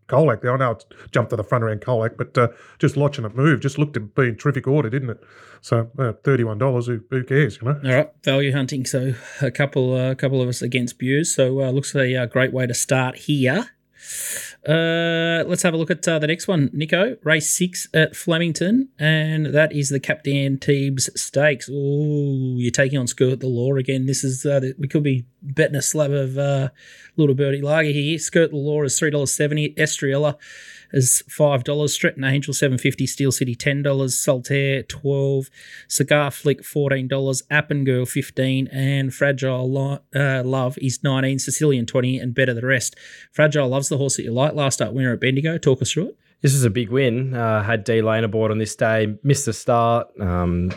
[0.08, 0.54] Colac there.
[0.54, 2.48] I know it's jumped to the front around Colac, but uh,
[2.80, 5.24] just watching it move just looked to be in terrific order, didn't it?
[5.60, 7.82] So uh, thirty-one dollars, who, who cares, you know?
[7.84, 8.86] All right, value hunting.
[8.86, 11.36] So a couple, uh, a couple of us against Buse.
[11.36, 13.72] So uh, looks like a uh, great way to start here.
[14.68, 17.18] Uh, let's have a look at uh, the next one, Nico.
[17.24, 21.70] Race six at Flemington, and that is the Captain Teebs Stakes.
[21.72, 24.08] Oh, you're taking on Skirt the Law again.
[24.08, 26.70] This is uh, we could be betting a slab of uh,
[27.18, 28.18] Little Birdie Lager here.
[28.20, 29.74] Skirt the Law is three dollars seventy.
[29.76, 30.36] Estriella
[30.92, 31.94] is five dollars.
[31.94, 33.06] Stretton Angel seven fifty.
[33.06, 34.18] Steel City ten dollars.
[34.18, 35.50] Saltaire twelve.
[35.88, 37.44] Cigar Flick fourteen dollars.
[37.52, 38.68] Appengirl fifteen.
[38.68, 41.40] And Fragile Lo- uh, Love is nineteen.
[41.40, 42.18] Sicilian twenty.
[42.18, 42.96] And Better the rest.
[43.32, 44.54] Fragile Love's the horse that you like.
[44.54, 45.58] Last up winner at Bendigo.
[45.58, 46.18] Talk us through it.
[46.42, 47.34] This is a big win.
[47.34, 49.16] Uh, had D Lane aboard on this day.
[49.24, 50.08] Missed the start.
[50.20, 50.72] Um,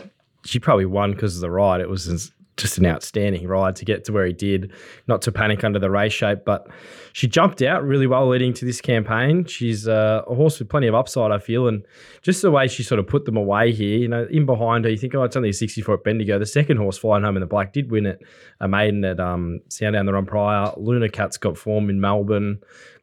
[0.45, 1.81] she probably won because of the ride.
[1.81, 4.71] It was just an outstanding ride to get to where he did.
[5.07, 6.67] Not to panic under the race shape, but
[7.13, 9.45] she jumped out really well leading to this campaign.
[9.45, 11.83] She's uh, a horse with plenty of upside, I feel, and
[12.21, 13.97] just the way she sort of put them away here.
[13.97, 16.39] You know, in behind her, you think, oh, it's only a 64 at Bendigo.
[16.39, 18.21] The second horse, Flying Home in the Black, did win it.
[18.59, 20.71] A maiden at um, Sound Sandown the Run prior.
[20.77, 22.59] Luna Cat's got form in Melbourne.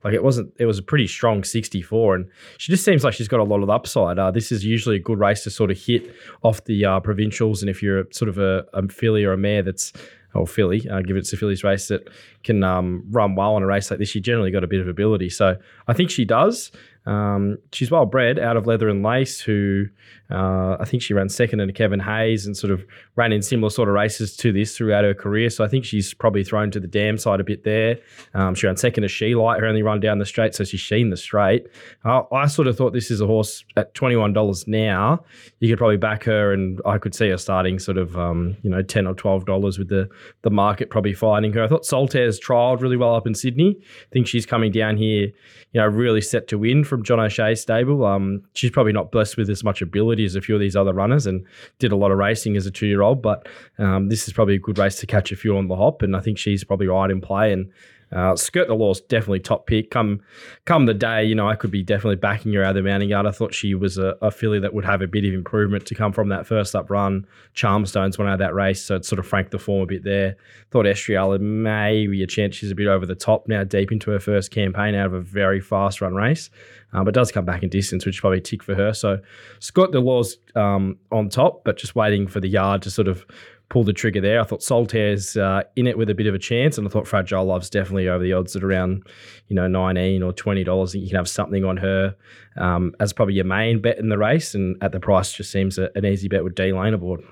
[0.07, 3.27] Like it wasn't, it was a pretty strong 64, and she just seems like she's
[3.27, 4.21] got a lot of upside.
[4.21, 6.15] Uh, this is usually a good race to sort of hit
[6.45, 9.65] off the uh, provincials, and if you're sort of a, a filly or a mare
[9.65, 9.93] that's
[10.33, 12.09] or filly, uh, give it to filly's race that
[12.45, 14.87] can um, run well on a race like this, she generally got a bit of
[14.87, 15.29] ability.
[15.29, 15.57] So
[15.89, 16.71] I think she does.
[17.07, 19.87] Um, she's well bred out of Leather and Lace, who
[20.31, 23.71] uh, I think she ran second in Kevin Hayes and sort of ran in similar
[23.71, 25.51] sort of races to this throughout her career.
[25.51, 27.99] So I think she's probably thrown to the dam side a bit there.
[28.35, 30.83] Um, she ran second to She Light, her only run down the straight, so she's
[30.83, 31.67] seen the straight.
[32.05, 35.25] Uh, I sort of thought this is a horse at $21 now.
[35.61, 38.71] You could probably back her, and I could see her starting sort of, um, you
[38.71, 40.09] know, 10 or $12 with the,
[40.43, 41.63] the market probably finding her.
[41.63, 43.77] I thought Saltaire's trialled really well up in Sydney.
[43.81, 45.27] I think she's coming down here,
[45.73, 48.05] you know, really set to win from John O'Shea's stable.
[48.07, 50.95] Um, she's probably not blessed with as much ability as a few of these other
[50.95, 51.45] runners and
[51.79, 53.47] did a lot of racing as a two year old, but
[53.79, 56.01] um, this is probably a good race to catch a few on the hop.
[56.01, 57.53] And I think she's probably right in play.
[57.53, 57.71] And
[58.13, 59.91] uh, Skirt the Law's definitely top pick.
[59.91, 60.21] Come
[60.65, 63.09] come the day, you know, I could be definitely backing her out of the mounting
[63.09, 63.27] yard.
[63.27, 65.95] I thought she was a, a filly that would have a bit of improvement to
[65.95, 67.27] come from that first up run.
[67.55, 70.05] Charmstone's went out of that race, so it sort of franked the form a bit
[70.05, 70.37] there.
[70.71, 74.21] Thought Estriella maybe a chance she's a bit over the top now, deep into her
[74.21, 76.51] first campaign out of a very fast run race.
[76.93, 78.95] Um, but does come back in distance, which is probably a tick for her.
[78.95, 79.19] So
[79.59, 83.27] Skirt the Law's um, on top, but just waiting for the yard to sort of
[83.69, 84.41] pull the trigger there.
[84.41, 87.07] I thought Saltaire's uh, in it with a bit of a chance, and I thought
[87.07, 89.05] Fragile Love's definitely over the odds at around,
[89.49, 90.95] you know, nineteen or twenty dollars.
[90.95, 92.17] You can have something on her
[92.57, 95.79] um, as probably your main bet in the race, and at the price just seems
[95.79, 97.23] a, an easy bet with D Lane aboard.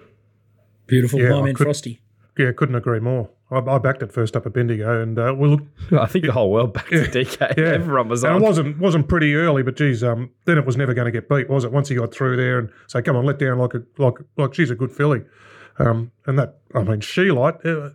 [0.86, 2.00] Beautiful, Yeah, my I man Frosty.
[2.36, 3.30] Yeah, couldn't agree more.
[3.50, 5.68] I, I backed it first up at Bendigo, and uh, we looked.
[5.92, 7.56] I think the whole world backed to DK.
[7.56, 8.42] Yeah, Everyone was and on.
[8.42, 11.28] it wasn't wasn't pretty early, but geez, um, then it was never going to get
[11.28, 11.72] beat, was it?
[11.72, 14.54] Once he got through there and say, "Come on, let down like a like like
[14.54, 15.22] she's a good filly,"
[15.78, 17.64] um, and that I mean, she light.
[17.64, 17.90] Uh,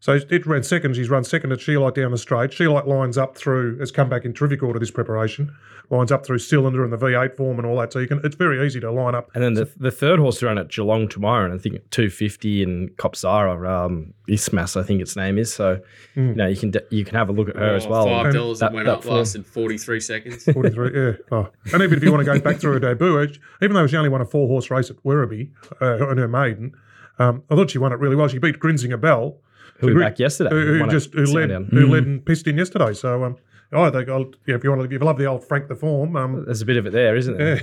[0.00, 0.94] so it ran second.
[0.94, 2.50] She's run second at Sheelight down the straight.
[2.52, 5.52] Sheelight lines up through, has come back in terrific order this preparation.
[5.90, 7.92] Lines up through cylinder and the V8 form and all that.
[7.92, 9.28] So you can, it's very easy to line up.
[9.34, 12.62] And then the, the third horse to run at Geelong tomorrow, and I think 250
[12.62, 15.52] in Copsara, um, Ismas, I think its name is.
[15.52, 15.80] So,
[16.14, 18.06] you know, you can de- you can have a look at her as well.
[18.08, 19.16] Oh, Five dollars that, that- went that up form.
[19.16, 20.44] lasted forty three seconds.
[20.52, 21.12] 43, yeah.
[21.32, 21.48] Oh.
[21.72, 23.20] And even if you want to go back through her debut,
[23.62, 26.74] even though she only won a four horse race at Werribee uh, on her maiden,
[27.18, 28.28] um, I thought she won it really well.
[28.28, 29.36] She beat Grinzinger Bell,
[29.80, 30.50] Who back yesterday.
[30.50, 31.68] who, who just who led Sandown.
[31.70, 32.92] who led and pissed in yesterday.
[32.94, 33.36] So um,
[33.72, 35.76] I think I'll, yeah, if you want to, if you love the old Frank the
[35.76, 37.60] form, um, There's a bit of it there, isn't there?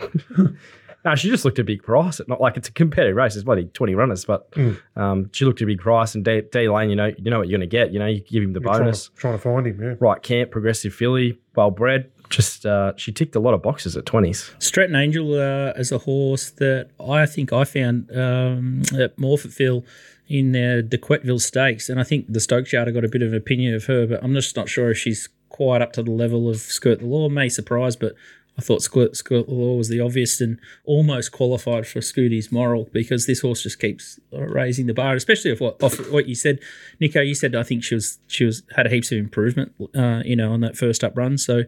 [0.00, 0.08] yeah,
[1.04, 2.20] No, she just looked a big price.
[2.26, 3.36] Not like it's a competitive race.
[3.36, 4.76] It's bloody twenty runners, but Mm.
[4.96, 6.16] um, she looked a big price.
[6.16, 7.92] And D, D Lane, you know, you know what you're going to get.
[7.92, 9.08] You know, you give him the You're trying bonus.
[9.08, 9.94] to, trying to find him, yeah.
[10.00, 12.10] Right camp, progressive filly, well bred.
[12.28, 14.50] Just uh, she ticked a lot of boxes at twenties.
[14.58, 19.84] Stratton Angel uh, is a horse that I think I found um, at Morphettville
[20.28, 23.32] in uh, the Quetville Stakes, and I think the Stokes Yard got a bit of
[23.32, 26.10] an opinion of her, but I'm just not sure if she's quite up to the
[26.10, 27.28] level of Skirt the Law.
[27.28, 28.16] May surprise, but
[28.58, 32.88] I thought Skirt, Skirt the Law was the obvious and almost qualified for Scooty's moral
[32.92, 36.34] because this horse just keeps uh, raising the bar, especially off what, off what you
[36.34, 36.58] said,
[36.98, 37.20] Nico.
[37.20, 40.52] You said I think she was she was had heaps of improvement, uh, you know,
[40.52, 41.62] on that first up run, so.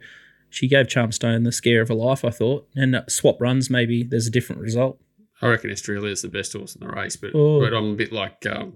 [0.50, 2.68] She gave Charmstone the scare of her life, I thought.
[2.74, 4.98] And swap runs, maybe there's a different result.
[5.42, 7.61] I reckon Estriella is the best horse in the race, but, Oh.
[7.61, 8.74] but I'm a bit like um,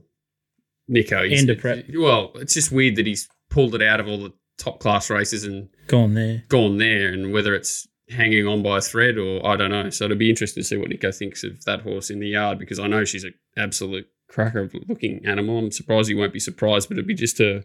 [0.88, 1.24] Nico.
[1.24, 1.86] He's- End of prep.
[1.94, 5.44] Well, it's just weird that he's pulled it out of all the top class races
[5.44, 6.44] and Gone there.
[6.48, 9.88] gone there, and whether it's hanging on by a thread or I don't know.
[9.90, 12.58] So it'll be interesting to see what Nico thinks of that horse in the yard
[12.58, 15.58] because I know she's an absolute cracker of looking animal.
[15.58, 17.64] I'm surprised he won't be surprised, but it'd be just a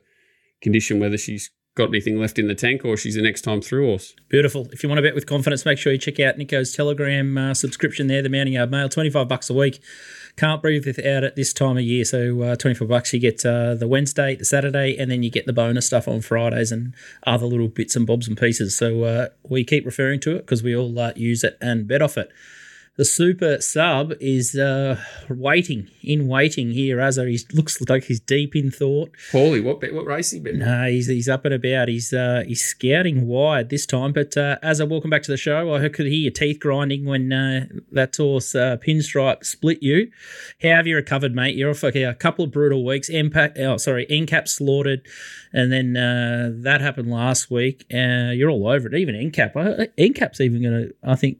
[0.61, 3.85] condition whether she's got anything left in the tank or she's the next time through
[3.85, 4.15] horse.
[4.27, 4.67] Beautiful.
[4.71, 7.53] If you want to bet with confidence, make sure you check out Nico's Telegram uh,
[7.53, 9.79] subscription there, the Mounting Yard Mail, 25 bucks a week.
[10.35, 12.03] Can't breathe without it this time of year.
[12.05, 15.45] So, uh, 24 bucks, you get uh, the Wednesday, the Saturday, and then you get
[15.45, 16.93] the bonus stuff on Fridays and
[17.25, 18.75] other little bits and bobs and pieces.
[18.75, 22.03] So, uh, we keep referring to it because we all uh, use it and bet
[22.03, 22.31] off it.
[22.97, 26.97] The super sub is uh, waiting, in waiting here.
[26.97, 29.11] Azza, he looks like he's deep in thought.
[29.31, 30.57] Paulie, what what race he been?
[30.57, 31.89] No, he's, he's up and about.
[31.89, 34.13] He's uh, he's scouting wide this time.
[34.13, 37.05] But uh, as I welcome back to the show, I could hear your teeth grinding
[37.05, 40.09] when uh, that horse uh, pinstripe split you.
[40.63, 41.55] How have you recovered, mate?
[41.55, 43.09] You're off okay, a couple of brutal weeks.
[43.09, 45.07] Impact, oh sorry, NCAP slaughtered,
[45.53, 47.85] and then uh, that happened last week.
[47.93, 48.95] Uh, you're all over it.
[48.95, 49.53] Even NCAP,
[49.99, 51.37] NCAP's even going to, I think,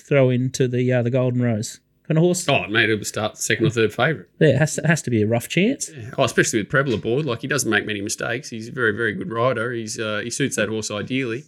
[0.00, 1.80] throw into the uh, the Golden Rose.
[2.06, 2.48] Kind of horse.
[2.48, 4.28] Oh, mate, it'll start second or third favourite.
[4.40, 5.90] Yeah, it has to, has to be a rough chance.
[6.16, 7.26] Oh, especially with Prebble aboard.
[7.26, 8.48] Like he doesn't make many mistakes.
[8.48, 9.72] He's a very, very good rider.
[9.72, 11.44] He's uh, he suits that horse ideally.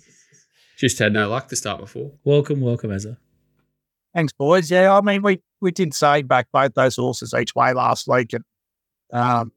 [0.76, 2.12] Just had no luck to start before.
[2.24, 3.16] Welcome, welcome, Ezra.
[4.14, 4.70] Thanks, boys.
[4.70, 8.32] Yeah, I mean, we we did say back both those horses each way last week,
[8.32, 8.44] and
[9.12, 9.52] um,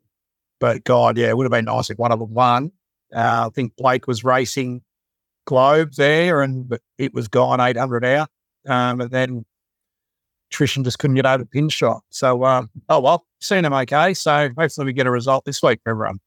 [0.60, 2.72] but God, yeah, it would have been nice if one of them won.
[3.14, 4.84] Uh, I think Blake was racing
[5.46, 8.30] Globe there, and it was gone eight hundred out,
[8.68, 9.46] um, and then
[10.54, 12.04] Trishan just couldn't get over the pin shot.
[12.10, 14.14] So, um, oh well, seen him okay.
[14.14, 16.20] So hopefully we get a result this week for everyone.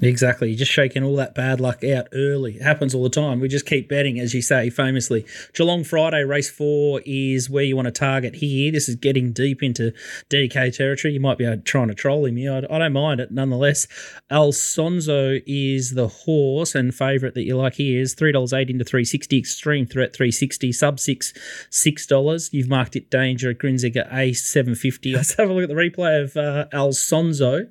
[0.00, 0.50] Exactly.
[0.50, 2.56] You're just shaking all that bad luck out early.
[2.56, 3.40] It happens all the time.
[3.40, 5.24] We just keep betting, as you say, famously.
[5.54, 8.70] Geelong Friday, race four is where you want to target here.
[8.70, 9.92] This is getting deep into
[10.28, 11.14] DK territory.
[11.14, 12.62] You might be trying to troll him here.
[12.70, 13.86] I, don't mind it nonetheless.
[14.30, 19.86] Alfonso is the horse and favourite that you like here is $3.80 into 360 Extreme
[19.86, 21.32] Threat 360 Sub 6
[21.70, 22.52] $6.
[22.52, 26.22] You've marked it Danger at Grinziger A 750 Let's have a look at the replay
[26.22, 27.66] of uh, Alfonso.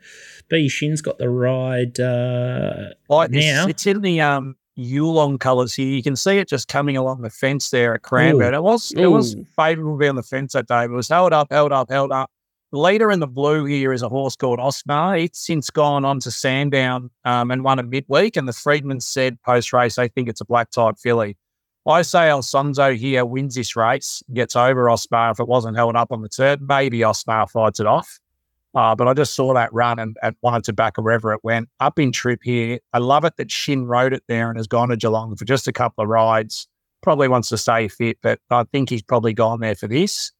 [0.47, 3.67] B Shinn's got the ride uh, Like it's, now.
[3.67, 5.87] it's in the um Yulong colours here.
[5.87, 8.53] You can see it just coming along the fence there at Cranbourne.
[8.53, 9.45] It was it was Ooh.
[9.55, 10.85] favourable to be on the fence that day.
[10.85, 12.29] But it was held up, held up, held up.
[12.71, 15.23] The leader in the blue here is a horse called Osmar.
[15.23, 18.35] It's since gone on to Sandown um, and won a midweek.
[18.35, 21.37] And the Freedman said post race they think it's a black type filly.
[21.87, 26.11] I say Alfonso here wins this race, gets over Osmar if it wasn't held up
[26.11, 26.57] on the turn.
[26.67, 28.19] Maybe Osmar fights it off.
[28.75, 31.69] Uh, but I just saw that run and, and wanted to back wherever it went.
[31.79, 32.79] Up in trip here.
[32.91, 35.67] I love it that Shin rode it there and has gone to Geelong for just
[35.67, 36.67] a couple of rides.
[37.01, 40.31] Probably wants to stay fit, but I think he's probably gone there for this.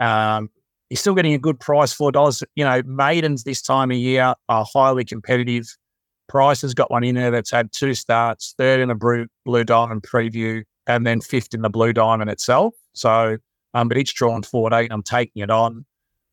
[0.00, 0.50] Um,
[0.90, 2.42] he's still getting a good price, four dollars.
[2.56, 5.74] You know, maidens this time of year are highly competitive.
[6.28, 9.64] Price has got one in there that's had two starts, third in the blue, blue
[9.64, 12.74] diamond preview, and then fifth in the blue diamond itself.
[12.92, 13.38] So,
[13.72, 14.88] um, but each drawn 14.
[14.90, 15.86] I'm taking it on.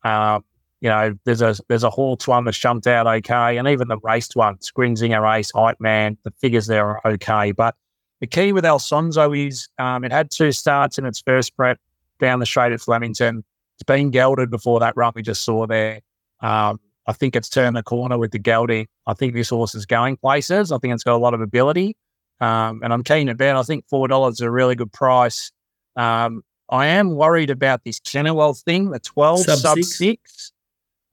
[0.04, 0.44] Um,
[0.80, 3.98] you know, there's a there's a Hawks one that's jumped out okay, and even the
[3.98, 7.52] raced one, Scrinzinger race, Hype Man, the figures there are okay.
[7.52, 7.74] But
[8.20, 11.78] the key with Alfonso is um, it had two starts in its first prep
[12.20, 13.44] down the straight at Flemington.
[13.74, 16.00] It's been gelded before that run we just saw there.
[16.40, 18.88] Um, I think it's turned the corner with the gelding.
[19.06, 20.72] I think this horse is going places.
[20.72, 21.96] I think it's got a lot of ability.
[22.40, 23.56] Um, and I'm keen to bet.
[23.56, 25.52] I think $4 is a really good price.
[25.94, 29.96] Um, I am worried about this Chennowell thing, the 12 Sub sub, six.
[29.96, 30.52] six.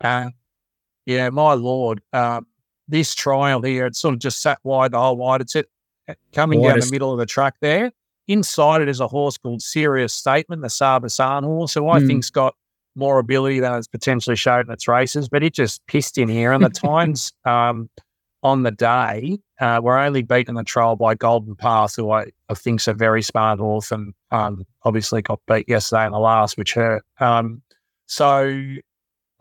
[0.03, 0.29] Uh,
[1.05, 2.01] yeah, my lord.
[2.13, 2.47] Um,
[2.87, 5.41] this trial here, it sort of just sat wide the whole wide.
[5.41, 5.69] It's it
[6.33, 7.91] coming down the middle of the track there.
[8.27, 12.07] Inside it is a horse called Serious Statement, the Sarbasan horse, who I Hmm.
[12.07, 12.55] think's got
[12.95, 16.51] more ability than it's potentially showed in its races, but it just pissed in here.
[16.51, 17.89] And the times, um,
[18.43, 19.39] on the day.
[19.59, 22.93] Uh, we're only beaten in the trial by Golden Path, who I, I think's a
[22.93, 27.03] very smart horse, and um, obviously got beat yesterday in the last, which hurt.
[27.21, 27.61] Um,
[28.05, 28.75] so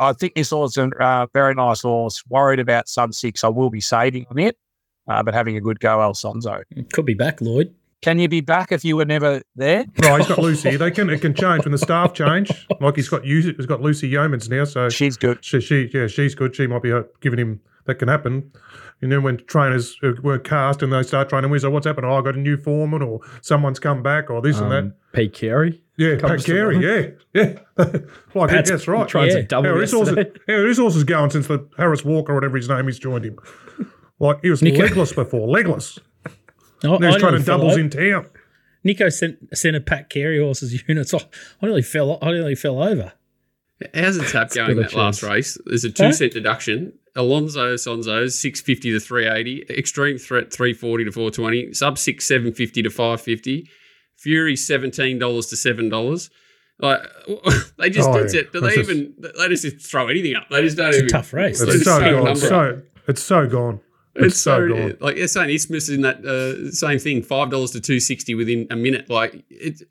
[0.03, 2.23] I think this horse is a uh, very nice horse.
[2.29, 4.57] Worried about sub six, I will be saving on it,
[5.09, 6.63] uh, but having a good go, Alfonso.
[6.93, 7.75] Could be back, Lloyd.
[8.03, 9.85] Can you be back if you were never there?
[10.03, 10.77] No, he's got Lucy.
[10.77, 12.51] They can it can change when the staff change.
[12.81, 15.45] Like he's got he's got Lucy Yeomans now, so She's good.
[15.45, 16.57] she, she yeah she's good.
[16.57, 18.53] She might be uh, giving him that can happen.
[19.01, 22.07] And then when trainers uh, were cast and they start training, we say, "What's happened?
[22.07, 24.95] Oh, I got a new foreman, or someone's come back, or this and that." Um,
[25.13, 25.83] Pete Carey.
[25.97, 26.79] Yeah, Pat Carey.
[26.79, 27.59] Yeah, yeah.
[28.35, 29.07] like Pat's that's right.
[29.09, 29.35] Trying Yeah.
[29.37, 30.31] to double How his horse, yesterday.
[30.49, 33.25] how his horse is going since the Harris Walker, or whatever his name is, joined
[33.25, 33.39] him.
[34.21, 34.83] Like he was Nico.
[34.85, 35.99] legless before, legless.
[36.85, 38.27] Oh, He was I trying to doubles in town.
[38.85, 41.13] Nico sent sent a Pat Carey horses units.
[41.13, 41.19] Oh,
[41.61, 42.19] I nearly fell.
[42.23, 43.13] I nearly fell over.
[43.95, 45.59] How's the tap going good that last race?
[45.67, 46.93] There's a two cent deduction.
[47.15, 49.65] Alonso Sonzo's six fifty to three eighty.
[49.69, 51.73] Extreme Threat three forty to four twenty.
[51.75, 53.69] Sub six seven fifty to five fifty.
[54.17, 56.31] Fury seventeen dollars to seven dollars.
[56.79, 57.01] Like
[57.79, 58.41] they just Oh, that's yeah.
[58.43, 58.53] it.
[58.53, 60.49] Do That's they just- even they just throw anything up?
[60.51, 61.61] They just don't It's a tough race.
[61.61, 62.37] It's It's so so gone.
[62.37, 63.81] So it's so gone.
[64.15, 64.97] It's so, so gone.
[65.01, 68.67] like they're saying Isthmus in that uh, same thing, five dollars to two sixty within
[68.71, 69.09] a minute.
[69.11, 69.83] Like it,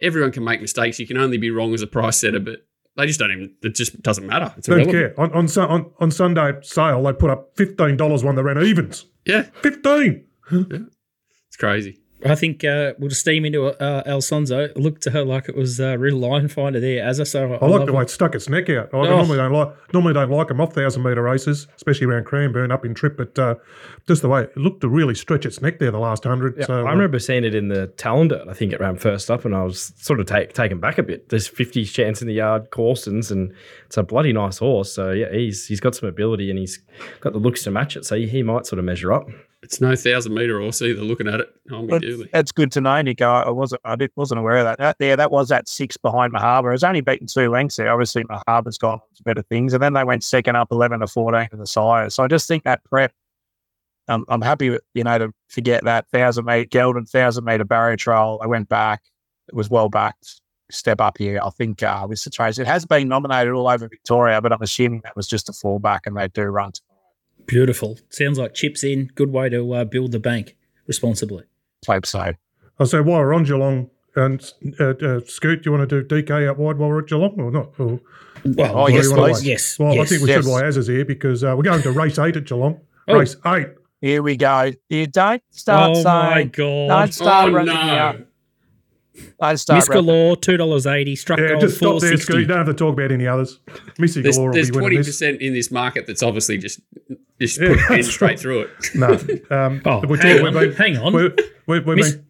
[0.00, 0.98] everyone can make mistakes.
[0.98, 3.54] You can only be wrong as a price setter, but they just don't even.
[3.62, 4.52] It just doesn't matter.
[4.58, 5.16] It's Don't irrelevant.
[5.16, 5.20] care.
[5.20, 9.06] On on, on on Sunday sale, they put up fifteen dollars one that ran evens.
[9.24, 10.26] Yeah, Fifteen.
[10.50, 12.00] it's crazy.
[12.24, 14.60] I think uh, we'll just steam into uh, Alfonso.
[14.60, 17.54] It looked to her like it was a real line finder there, as I so.
[17.54, 18.90] I like the way it stuck its neck out.
[18.92, 19.04] I Oh.
[19.04, 22.84] normally don't like normally don't like them off thousand metre races, especially around Cranbourne up
[22.84, 23.16] in trip.
[23.16, 23.54] But uh,
[24.06, 26.56] just the way it looked to really stretch its neck there the last hundred.
[26.58, 28.44] Yeah, so I uh, remember seeing it in the Talender.
[28.48, 31.02] I think it ran first up, and I was sort of take, taken back a
[31.02, 31.28] bit.
[31.28, 33.52] There's 50 chance in the yard, Corson's, and
[33.86, 34.92] it's a bloody nice horse.
[34.92, 36.80] So yeah, he's he's got some ability, and he's
[37.20, 38.04] got the looks to match it.
[38.04, 39.28] So he might sort of measure up.
[39.62, 41.02] It's no thousand meter horse either.
[41.02, 42.28] Looking at it, oh my But dearly.
[42.32, 43.28] that's good to know, Nico.
[43.28, 44.78] I wasn't, I wasn't aware of that.
[44.78, 44.96] that.
[44.98, 46.68] Yeah, that was at six behind Mahaba.
[46.68, 47.92] It was only beaten two lengths there.
[47.92, 51.56] Obviously, Mahaba's got better things, and then they went second up eleven to fourteen to
[51.56, 52.10] the sire.
[52.10, 53.12] So I just think that prep.
[54.08, 57.96] Um, I'm happy, with, you know, to forget that thousand meter Geldon thousand meter barrier
[57.96, 58.40] trial.
[58.42, 59.00] I went back.
[59.46, 60.40] It was well backed.
[60.72, 61.38] Step up here.
[61.40, 64.62] I think uh, with the trace, it has been nominated all over Victoria, but I'm
[64.62, 66.72] assuming that was just a fallback, and they do run.
[67.46, 67.98] Beautiful.
[68.10, 69.10] Sounds like chips in.
[69.14, 71.44] Good way to uh, build the bank responsibly.
[71.86, 72.32] Hope so.
[72.78, 74.40] I say while we're on Geelong and
[74.80, 77.34] uh, uh, Scoot, do you want to do DK out wide while we're at Geelong
[77.40, 77.70] or not?
[77.78, 78.00] Or,
[78.44, 79.36] Well, Oh, or do yes, you wanna please.
[79.42, 79.44] wait?
[79.46, 79.78] Yes.
[79.78, 80.44] Well, I think we yes.
[80.44, 82.80] should while Az is here because uh, we're going to race eight at Geelong.
[83.08, 83.18] Oh.
[83.18, 83.68] Race eight.
[84.00, 84.72] Here we go.
[84.88, 86.88] You don't start oh my god.
[86.88, 88.16] Don't start oh running out.
[89.40, 89.48] No!
[89.48, 90.04] Don't start Miss running.
[90.06, 91.16] Galore, two dollars eighty.
[91.16, 92.40] Struck Yeah, gold just stop there, Scoot.
[92.40, 93.60] You don't have to talk about any others.
[93.98, 96.80] Missy There's, Galore will there's be winning twenty percent in this market that's obviously just
[97.40, 98.70] just Yeah, put in straight through it.
[98.94, 99.08] No.
[99.50, 101.12] Um, Oh, we're hang talking- on, we've been- hang on.
[101.12, 101.34] We're,
[101.66, 102.26] we're, we've Miss- been,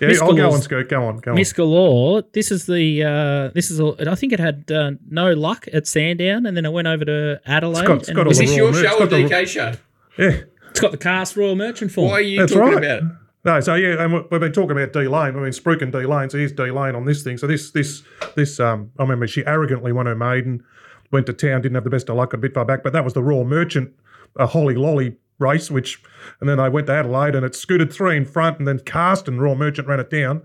[0.00, 0.88] yeah, Miss I'll go on, Scoot.
[0.90, 1.36] Go on, go on.
[1.36, 2.22] Miss Galore.
[2.32, 3.02] This is the.
[3.02, 3.80] Uh, this is.
[3.80, 7.04] A, I think it had uh, no luck at Sandown, and then it went over
[7.06, 7.86] to Adelaide.
[7.86, 9.10] got- it's and got it Is all this the your raw show or merch, got
[9.10, 9.72] the- DK show?
[10.18, 10.40] Yeah.
[10.70, 12.08] it's got the cast Royal Merchant form.
[12.08, 12.84] Why are you That's talking right.
[12.84, 13.16] about it?
[13.44, 15.34] No, so yeah, and we- we've been talking about D Lane.
[15.34, 16.28] We've been spruiking D Lane.
[16.28, 17.38] So here's D Lane on this thing.
[17.38, 18.02] So this, this,
[18.36, 18.60] this.
[18.60, 20.62] Um, I remember she arrogantly won her maiden,
[21.10, 23.04] went to town, didn't have the best of luck, a bit far back, but that
[23.04, 23.92] was the Raw Merchant,
[24.36, 26.02] a Holly Lolly race, which,
[26.40, 29.26] and then I went to Adelaide and it scooted three in front, and then Cast
[29.26, 30.42] and Raw Merchant ran it down.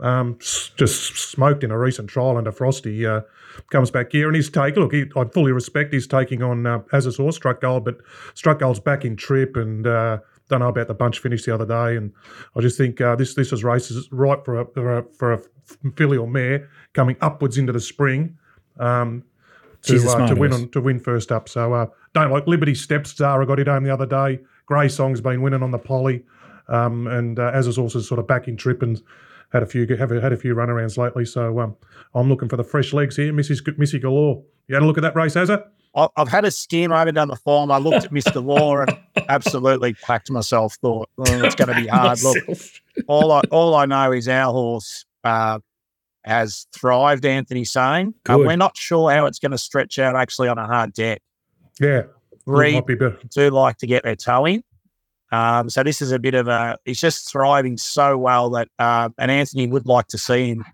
[0.00, 3.06] Um, just smoked in a recent trial under Frosty.
[3.06, 3.22] Uh,
[3.70, 4.76] comes back here and he's take.
[4.76, 7.98] Look, he, I fully respect he's taking on uh, as a horse struck gold, but
[8.34, 9.86] struck gold's back in trip and.
[9.86, 10.18] Uh,
[10.54, 12.12] don't know about the bunch finish the other day, and
[12.56, 15.32] I just think uh, this this is race is right for a, for a for
[15.32, 15.40] a
[15.96, 18.38] filial mare coming upwards into the spring
[18.78, 19.24] um,
[19.82, 21.48] to uh, to win on to win first up.
[21.48, 23.16] So uh, don't like Liberty Steps.
[23.16, 24.40] Zara got it home the other day.
[24.66, 26.24] Grey Song's been winning on the poly,
[26.68, 29.02] um, and uh, Az's also sort of back in trip and
[29.52, 31.24] had a few have had a few runarounds lately.
[31.24, 31.76] So um,
[32.14, 33.76] I'm looking for the fresh legs here, Mrs.
[33.76, 34.42] Missy Galore.
[34.68, 35.62] You had a look at that race, Azza?
[35.62, 35.64] I-
[35.94, 36.92] I've had a skim.
[36.92, 37.70] I haven't done the form.
[37.70, 38.44] I looked at Mr.
[38.44, 40.74] Law and absolutely packed myself.
[40.74, 42.20] Thought "Oh, it's going to be hard.
[42.22, 42.36] Look,
[43.06, 45.60] all I all I know is our horse uh,
[46.24, 47.24] has thrived.
[47.24, 50.66] Anthony saying uh, we're not sure how it's going to stretch out actually on a
[50.66, 51.22] hard deck.
[51.80, 52.02] Yeah,
[52.46, 52.96] Reed might be
[53.30, 54.64] do like to get their toe in.
[55.30, 56.76] Um, so this is a bit of a.
[56.84, 60.64] He's just thriving so well that, uh, and Anthony would like to see him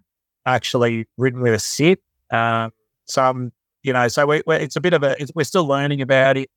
[0.47, 2.01] actually ridden with a sit.
[2.31, 2.73] Um,
[3.07, 5.21] so um, you know, so we, we, it's a bit of a.
[5.21, 6.51] It's, we're still learning about it.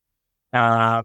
[0.51, 1.03] Uh,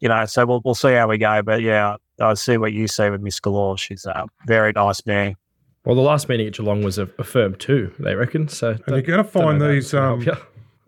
[0.00, 1.42] you know, so we'll we'll see how we go.
[1.42, 3.78] But yeah, I see what you see with Miss Galore.
[3.78, 5.36] She's a very nice man.
[5.84, 8.48] Well, the last meeting at Geelong was a, a firm too, they reckon.
[8.48, 9.94] So And you're going to find these.
[9.94, 10.22] Um,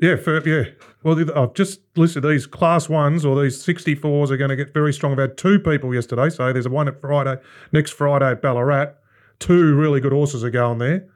[0.03, 0.65] Yeah, for, yeah.
[1.05, 4.75] Well, the- I've just listed these class ones or these 64s are going to get
[4.75, 5.13] very strong.
[5.13, 6.29] I've had two people yesterday.
[6.29, 7.41] So there's a one at Friday,
[7.71, 8.95] next Friday at Ballarat.
[9.39, 11.07] Two really good horses are going there.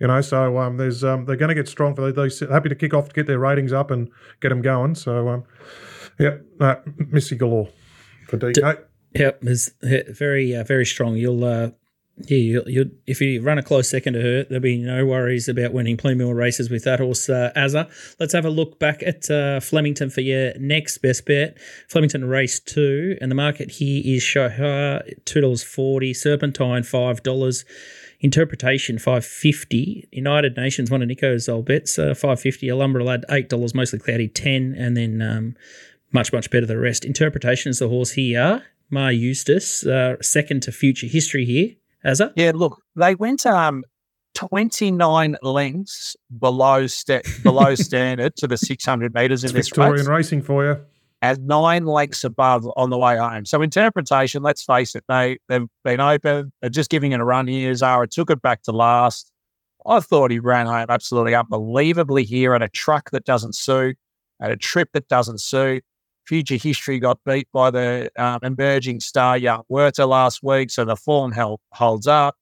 [0.00, 2.40] You know, so um, there's um, they're going to get strong for these.
[2.40, 4.94] Happy to kick off to get their ratings up and get them going.
[4.94, 5.44] So, um,
[6.18, 7.68] yeah, uh, Missy galore
[8.26, 8.56] for DK.
[9.14, 11.16] Yep, is very uh, very strong.
[11.16, 11.70] You'll uh,
[12.26, 15.48] yeah, you you if you run a close second to her, there'll be no worries
[15.48, 17.90] about winning more races with that horse, uh, Azza.
[18.18, 21.58] Let's have a look back at uh, Flemington for your next best bet.
[21.88, 27.64] Flemington race two, and the market here is Shahar two dollars forty, Serpentine five dollars.
[28.20, 30.06] Interpretation five fifty.
[30.12, 32.66] United Nations one of Nico's old bets uh, five fifty.
[32.66, 33.74] Alumbra Lad eight dollars.
[33.74, 35.56] Mostly cloudy ten, and then um,
[36.12, 37.04] much much better the rest.
[37.04, 38.64] Interpretation is the horse here.
[38.90, 41.76] Mar Eustace uh, second to Future History here.
[42.04, 42.32] Azza.
[42.36, 43.84] Yeah, look, they went um
[44.34, 50.06] 29 lengths below sta- below standard to the 600 meters in It's this Victorian race,
[50.06, 50.80] racing for you.
[51.22, 53.44] At nine lengths above on the way home.
[53.44, 56.52] So interpretation, let's face it, they they've been open.
[56.60, 57.74] They're just giving it a run here.
[57.74, 59.30] Zara took it back to last.
[59.86, 63.96] I thought he ran home absolutely unbelievably here at a truck that doesn't suit,
[64.40, 65.84] at a trip that doesn't suit.
[66.30, 70.94] Future history got beat by the um, emerging star Young Werther last week, so the
[70.94, 72.36] form held, holds up.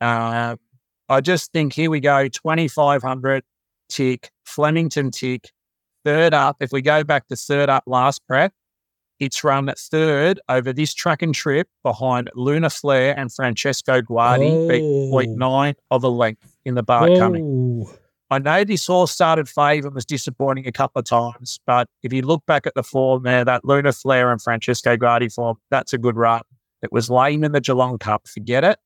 [0.00, 0.58] Um,
[1.08, 3.44] I just think here we go 2,500
[3.88, 5.52] tick, Flemington tick,
[6.04, 6.56] third up.
[6.58, 8.52] If we go back to third up last prep,
[9.20, 14.68] it's run at third over this track and trip behind Lunar Flare and Francesco Guardi,
[14.68, 15.12] beat Oh.
[15.12, 17.86] 0.9 of a length in the bar coming.
[18.32, 22.14] I know this horse started fave and was disappointing a couple of times, but if
[22.14, 25.92] you look back at the form there, that Lunar Flare and Francesco Guardi form, that's
[25.92, 26.40] a good run.
[26.80, 28.78] It was lame in the Geelong Cup, forget it.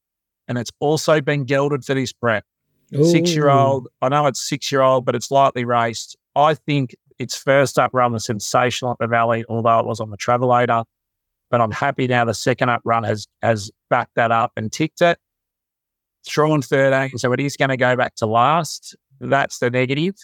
[0.48, 2.44] And it's also been gelded for this prep.
[2.92, 6.16] Six year old, I know it's six year old, but it's lightly raced.
[6.34, 10.10] I think its first up run was sensational at the Valley, although it was on
[10.10, 10.84] the Travelator.
[11.50, 15.02] But I'm happy now the second up run has has backed that up and ticked
[15.02, 15.18] it.
[16.26, 18.96] Drawn 13, so it is going to go back to last.
[19.20, 20.14] That's the negative.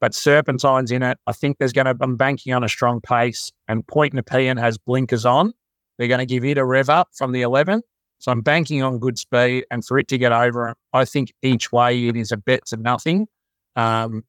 [0.00, 1.18] But Serpentine's in it.
[1.26, 3.50] I think there's going to, I'm banking on a strong pace.
[3.66, 5.52] And Point Nepean has blinkers on.
[5.98, 7.82] They're going to give it a rev up from the 11.
[8.20, 9.64] So I'm banking on good speed.
[9.70, 12.76] And for it to get over, I think each way it is a bet to
[12.76, 13.26] nothing.
[13.74, 14.24] Um,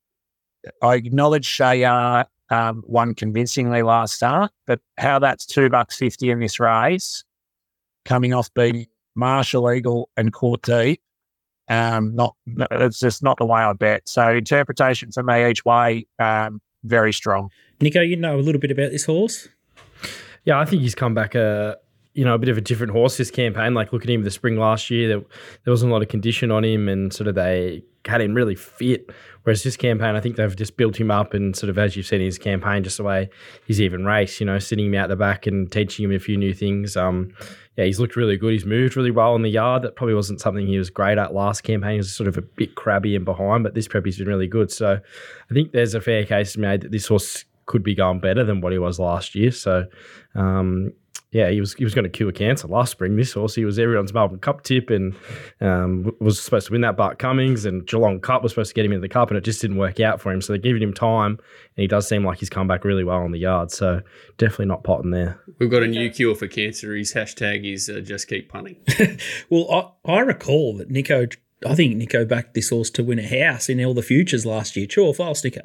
[0.81, 6.39] I acknowledge Shayar um, won convincingly last start, but how that's two bucks fifty in
[6.39, 7.23] this race,
[8.05, 11.01] coming off beating Marshall Eagle and Court Deep,
[11.69, 12.35] um, not
[12.71, 14.07] it's just not the way I bet.
[14.09, 17.51] So interpretation for me each way, um, very strong.
[17.79, 19.47] Nico, you know a little bit about this horse.
[20.45, 21.77] Yeah, I think he's come back a
[22.13, 23.73] you know a bit of a different horse this campaign.
[23.73, 25.21] Like look at him the spring last year, there,
[25.63, 28.55] there wasn't a lot of condition on him, and sort of they had him really
[28.55, 29.11] fit.
[29.43, 32.05] Whereas this campaign, I think they've just built him up, and sort of as you've
[32.05, 33.29] seen in his campaign, just the way
[33.65, 36.37] he's even raced, you know, sitting him out the back and teaching him a few
[36.37, 36.97] new things.
[36.97, 37.33] Um,
[37.79, 38.51] yeah, he's looked really good.
[38.51, 39.83] He's moved really well in the yard.
[39.83, 41.93] That probably wasn't something he was great at last campaign.
[41.93, 44.47] He was sort of a bit crabby and behind, but this prep he's been really
[44.47, 44.69] good.
[44.69, 44.99] So
[45.49, 48.59] I think there's a fair case made that this horse could be going better than
[48.59, 49.51] what he was last year.
[49.51, 49.85] So,
[50.35, 50.91] um,
[51.31, 53.15] yeah, he was he was going to cure cancer last spring.
[53.15, 55.15] This horse, he was everyone's Melbourne Cup tip and
[55.61, 56.97] um, was supposed to win that.
[56.97, 59.43] Bart Cummings and Geelong Cup was supposed to get him into the cup, and it
[59.43, 60.41] just didn't work out for him.
[60.41, 63.19] So they're giving him time, and he does seem like he's come back really well
[63.19, 63.69] on the yard.
[63.69, 64.01] So
[64.37, 65.39] definitely not potting there.
[65.59, 66.95] We've got a new cure for cancer.
[66.95, 68.77] His hashtag is uh, just keep punting.
[69.49, 71.27] Well, I, I recall that Nico,
[71.65, 74.75] I think Nico backed this horse to win a house in all the futures last
[74.75, 74.87] year.
[74.87, 75.61] True or false, Nico?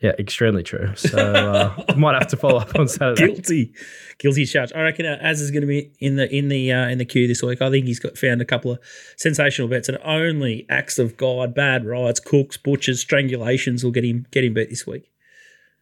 [0.00, 0.94] Yeah, extremely true.
[0.96, 3.26] So uh, might have to follow up on Saturday.
[3.26, 3.72] Guilty,
[4.18, 4.72] guilty charge.
[4.74, 7.04] I reckon uh, Az is going to be in the in the uh, in the
[7.04, 7.62] queue this week.
[7.62, 8.80] I think he's got found a couple of
[9.16, 14.26] sensational bets, and only acts of God, bad rides, cooks, butchers, strangulations will get him
[14.30, 15.10] get him beat this week,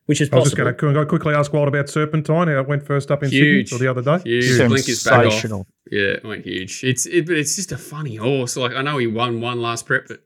[0.07, 2.87] which is I was just going to quickly ask Wild about Serpentine, how it went
[2.87, 3.71] first up in Huge.
[3.71, 4.23] Sydney or the other day.
[4.29, 4.69] Huge.
[4.69, 5.33] Blinkers back off.
[5.33, 5.67] Sensational.
[5.91, 6.85] Yeah, it went huge.
[6.85, 8.57] It's it, but it's just a funny horse.
[8.57, 10.21] Like I know he won one last prep, but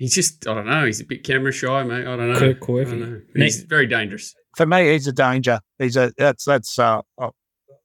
[0.00, 0.84] he's just I don't know.
[0.84, 2.00] He's a bit camera shy, mate.
[2.06, 2.38] I don't know.
[2.38, 2.90] Quirk- quirky.
[2.90, 3.20] I don't know.
[3.36, 4.34] He's very dangerous.
[4.56, 5.60] For me, he's a danger.
[5.78, 6.76] He's a that's that's.
[6.78, 7.02] Uh,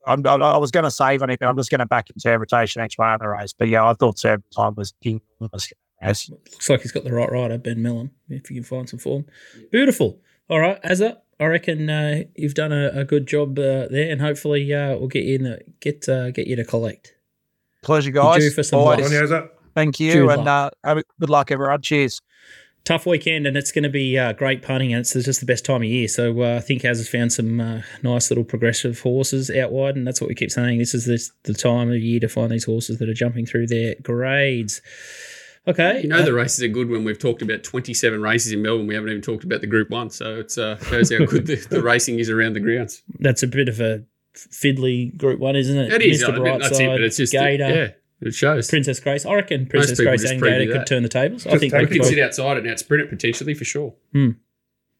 [0.08, 2.10] I'm, I, I was going to save on it, but I'm just going to back
[2.10, 3.54] interpretation each way on the race.
[3.58, 5.72] But yeah, I thought Serpentine was enormous.
[6.02, 6.30] Yes.
[6.30, 9.26] Looks like he's got the right rider, Ben Melham, if you can find some form.
[9.72, 10.20] Beautiful.
[10.48, 14.22] All right, Azza, I reckon uh, you've done a, a good job uh, there, and
[14.22, 17.16] hopefully uh, we'll get you in the, get uh, get you to collect.
[17.82, 18.42] Pleasure, You're guys.
[18.42, 19.12] due for some Always.
[19.76, 19.86] Luck.
[19.86, 20.00] Ronnie, how's that?
[20.00, 20.70] Thank you, Due and uh,
[21.20, 21.82] good luck, everyone.
[21.82, 22.22] Cheers.
[22.84, 25.66] Tough weekend, and it's going to be uh, great punting, and it's just the best
[25.66, 26.08] time of year.
[26.08, 29.96] So uh, I think Az has found some uh, nice little progressive horses out wide,
[29.96, 30.78] and that's what we keep saying.
[30.78, 33.68] This is this, the time of year to find these horses that are jumping through
[33.68, 34.82] their grades.
[35.68, 36.04] Okay.
[36.04, 38.86] You know the races are good when we've talked about 27 races in Melbourne.
[38.86, 41.56] We haven't even talked about the Group One, so it uh, shows how good the,
[41.56, 43.02] the racing is around the grounds.
[43.20, 44.04] that's a bit of a
[44.36, 45.94] fiddly group one, isn't it?
[45.94, 46.24] It is.
[46.24, 46.34] Mr.
[46.34, 46.88] I mean, that's it.
[46.88, 47.88] But it's just Gator, yeah,
[48.26, 48.70] it shows.
[48.70, 49.26] Princess Grace.
[49.26, 51.46] I reckon Princess Grace just and Gator could turn the tables.
[51.48, 52.06] I think they We can could.
[52.08, 53.94] sit outside and outsprint it potentially for sure.
[54.14, 54.32] Hmm.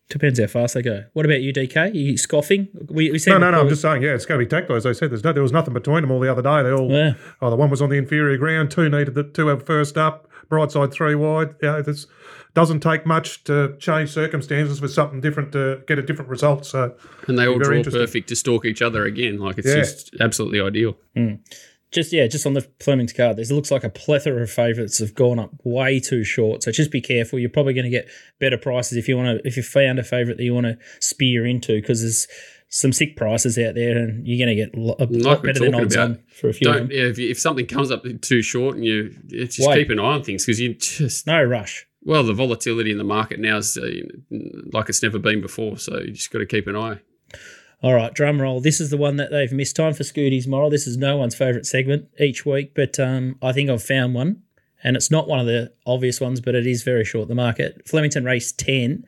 [0.08, 1.06] Depends how fast they go.
[1.14, 1.76] What about you, DK?
[1.78, 2.68] Are you scoffing?
[2.90, 3.62] We, we No, no, no.
[3.62, 4.76] I'm just saying, yeah, it's going to be tactile.
[4.76, 6.62] As I said, there's no, there was nothing between them all the other day.
[6.62, 7.14] They all, Yeah.
[7.42, 8.70] oh, the one was on the inferior ground.
[8.70, 10.30] Two needed the two have first up.
[10.48, 11.56] Bright side three wide.
[11.64, 12.06] Yeah, this
[12.54, 16.68] doesn't take much to change circumstances for something different to get a different result.
[16.68, 16.96] So
[17.28, 19.40] And they all Very draw perfect to stalk each other again.
[19.40, 19.78] Like it's Yeah.
[19.78, 21.00] just absolutely ideal.
[21.16, 21.34] Hmm.
[21.96, 25.00] Just yeah, just on the Fleming's card, there's it looks like a plethora of favourites
[25.00, 26.62] have gone up way too short.
[26.62, 27.40] So just be careful.
[27.40, 28.08] You're probably going to get
[28.40, 30.78] better prices if you want to if you found a favourite that you want to
[31.00, 32.28] spear into because there's
[32.68, 35.96] some sick prices out there and you're going to get a lot better than odds
[35.96, 38.76] about, on for a few Don't yeah, if, you, if something comes up too short
[38.76, 39.76] and you just Wait.
[39.76, 41.88] keep an eye on things because you just No rush.
[42.02, 43.88] well the volatility in the market now is uh,
[44.74, 45.78] like it's never been before.
[45.78, 47.00] So you just got to keep an eye.
[47.82, 48.60] All right, drum roll.
[48.60, 50.70] This is the one that they've missed time for Scooty's moral.
[50.70, 54.42] This is no one's favourite segment each week, but um, I think I've found one.
[54.84, 57.28] And it's not one of the obvious ones, but it is very short.
[57.28, 57.88] The market.
[57.88, 59.06] Flemington race 10.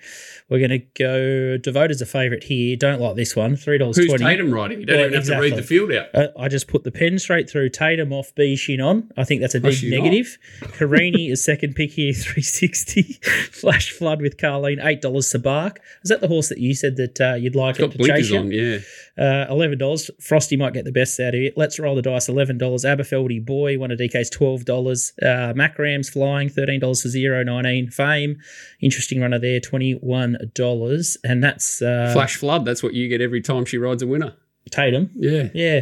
[0.50, 2.76] We're going to go Devote as a favourite here.
[2.78, 3.56] Don't like this one.
[3.56, 3.96] $3.20.
[3.96, 4.80] Who's Tatum riding?
[4.82, 6.08] You don't Well, even have to read the field out.
[6.14, 9.12] Uh, I just put the pen straight through Tatum off B Shinn on.
[9.18, 10.38] I think that's a big negative.
[10.74, 12.14] Carini is second pick here,
[12.48, 13.04] 360.
[13.52, 15.78] Flash Flood with Carleen, $8 Sabark.
[16.04, 18.30] Is that the horse that you said that uh, you'd like it Got to chase
[18.30, 18.40] you?
[18.40, 18.78] on, yeah.
[19.20, 20.12] Uh, eleven dollars.
[20.22, 21.58] Frosty might get the best out of it.
[21.58, 22.30] Let's roll the dice.
[22.30, 22.84] Eleven dollars.
[22.84, 23.80] Aberfeldy boy.
[23.80, 25.12] One of DK's twelve dollars.
[25.20, 27.90] Uh, Macrams flying thirteen dollars to zero nineteen.
[27.90, 28.38] Fame.
[28.82, 29.60] Interesting runner there.
[29.60, 31.18] Twenty one dollars.
[31.24, 32.66] And that's uh, Flash flood.
[32.66, 34.36] That's what you get every time she rides a winner.
[34.70, 35.10] Tatum.
[35.16, 35.50] Yeah.
[35.54, 35.82] Yeah.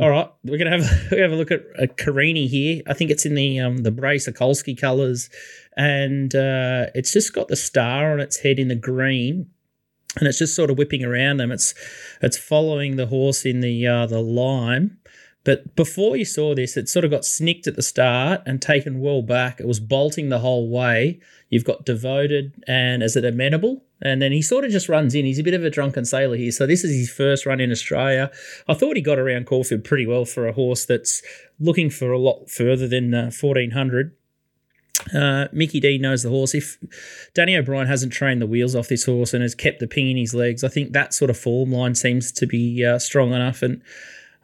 [0.00, 2.82] All right, we're gonna have we're have a look at a Carini here.
[2.86, 5.28] I think it's in the um the Bray Sokolsky colours,
[5.76, 9.50] and uh, it's just got the star on its head in the green,
[10.16, 11.50] and it's just sort of whipping around them.
[11.50, 11.74] It's
[12.22, 14.98] it's following the horse in the uh, the lime.
[15.44, 19.00] But before you saw this, it sort of got snicked at the start and taken
[19.00, 19.58] well back.
[19.58, 21.18] It was bolting the whole way.
[21.48, 23.82] You've got devoted and is it amenable?
[24.00, 25.24] And then he sort of just runs in.
[25.24, 26.52] He's a bit of a drunken sailor here.
[26.52, 28.30] So this is his first run in Australia.
[28.68, 31.22] I thought he got around Caulfield pretty well for a horse that's
[31.58, 34.16] looking for a lot further than uh, 1400.
[35.14, 36.54] Uh, Mickey D knows the horse.
[36.54, 36.78] If
[37.34, 40.16] Danny O'Brien hasn't trained the wheels off this horse and has kept the ping in
[40.16, 43.62] his legs, I think that sort of form line seems to be uh, strong enough.
[43.62, 43.82] And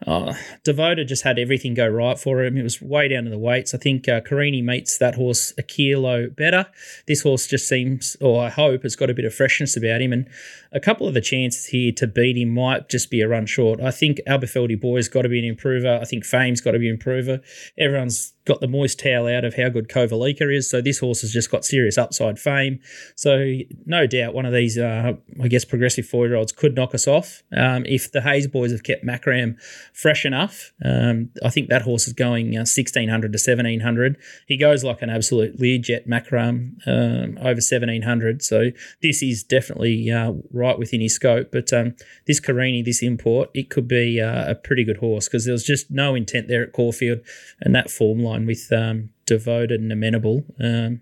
[0.07, 2.57] uh, Devoted just had everything go right for him.
[2.57, 3.75] It was way down to the weights.
[3.75, 6.67] I think uh, Carini meets that horse a kilo better.
[7.07, 10.13] This horse just seems, or I hope, has got a bit of freshness about him.
[10.13, 10.29] And
[10.73, 13.81] a couple of the chances here to beat him might just be a run short.
[13.81, 15.99] I think Alberfeldy Boy's got to be an improver.
[16.01, 17.41] I think Fame's got to be an improver.
[17.77, 20.69] Everyone's got the moist towel out of how good Kovalika is.
[20.69, 22.81] So this horse has just got serious upside fame.
[23.15, 27.43] So no doubt one of these, uh, I guess, progressive four-year-olds could knock us off.
[27.57, 29.61] Um, if the Hayes boys have kept Macram
[29.93, 34.17] fresh enough, um, I think that horse is going uh, 1600 to 1700.
[34.47, 38.43] He goes like an absolute Learjet Macram um, over 1700.
[38.43, 38.71] So
[39.03, 41.53] this is definitely uh, right within his scope.
[41.53, 41.95] But um,
[42.27, 45.65] this Carini, this import, it could be uh, a pretty good horse because there was
[45.65, 47.21] just no intent there at Caulfield
[47.61, 50.45] and that form line with um, devoted and amenable.
[50.61, 51.01] Um,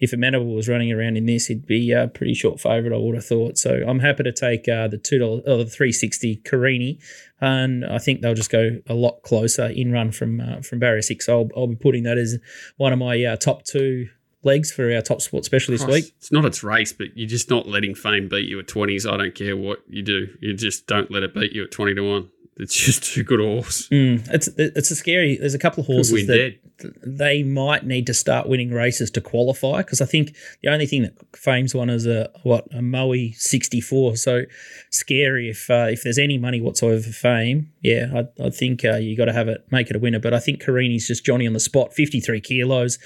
[0.00, 3.14] if amenable was running around in this, he'd be a pretty short favourite, I would
[3.14, 3.56] have thought.
[3.56, 6.98] So I'm happy to take uh, the two dollars or the three sixty Carini,
[7.40, 11.02] and I think they'll just go a lot closer in run from uh, from barrier
[11.02, 11.28] six.
[11.28, 12.38] I'll I'll be putting that as
[12.76, 14.08] one of my uh, top two
[14.44, 16.14] legs for our top sport special this week.
[16.18, 19.10] It's not its race, but you're just not letting fame beat you at 20s.
[19.10, 20.28] I don't care what you do.
[20.40, 22.28] You just don't let it beat you at 20 to 1.
[22.56, 23.88] It's just too good a horse.
[23.88, 25.36] Mm, it's it's a scary.
[25.36, 26.94] There's a couple of horses that dead.
[27.04, 31.02] they might need to start winning races to qualify because I think the only thing
[31.02, 34.16] that Fame's won is a what a Moe 64.
[34.16, 34.42] So
[34.90, 37.72] scary if uh, if there's any money whatsoever for Fame.
[37.82, 40.20] Yeah, I, I think uh, you got to have it, make it a winner.
[40.20, 42.98] But I think Carini's just Johnny on the spot, 53 kilos.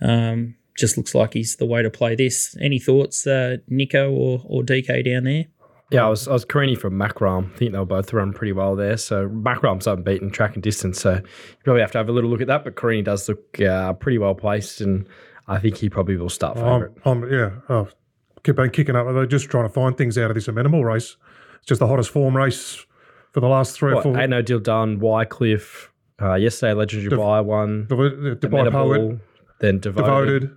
[0.00, 2.56] Um, just looks like he's the way to play this.
[2.60, 5.44] Any thoughts, uh, Nico or or DK down there?
[5.90, 7.52] Yeah, I was I was Carini from Macram.
[7.54, 8.96] I think they were both run pretty well there.
[8.96, 11.00] So Macram's unbeaten track and distance.
[11.00, 11.22] So you
[11.64, 12.64] probably have to have a little look at that.
[12.64, 15.06] But Carini does look uh, pretty well placed, and
[15.46, 16.90] I think he probably will start favourite.
[17.04, 17.94] I'm, I'm, yeah, I've
[18.42, 19.06] keep on kicking up.
[19.12, 21.16] They're just trying to find things out of this amenable race.
[21.58, 22.84] It's just the hottest form race
[23.32, 24.18] for the last three or What, four.
[24.18, 24.98] ain't no deal done.
[25.00, 25.90] Wycliffe.
[26.20, 27.86] Uh, yesterday, Legendary Dev- Buy one.
[27.88, 29.18] the by poet,
[29.60, 30.40] then devoted.
[30.40, 30.56] devoted.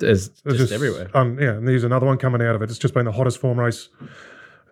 [0.00, 1.10] There's It's just, everywhere.
[1.14, 2.70] Um, yeah, and there's another one coming out of it.
[2.70, 3.88] It's just been the hottest form race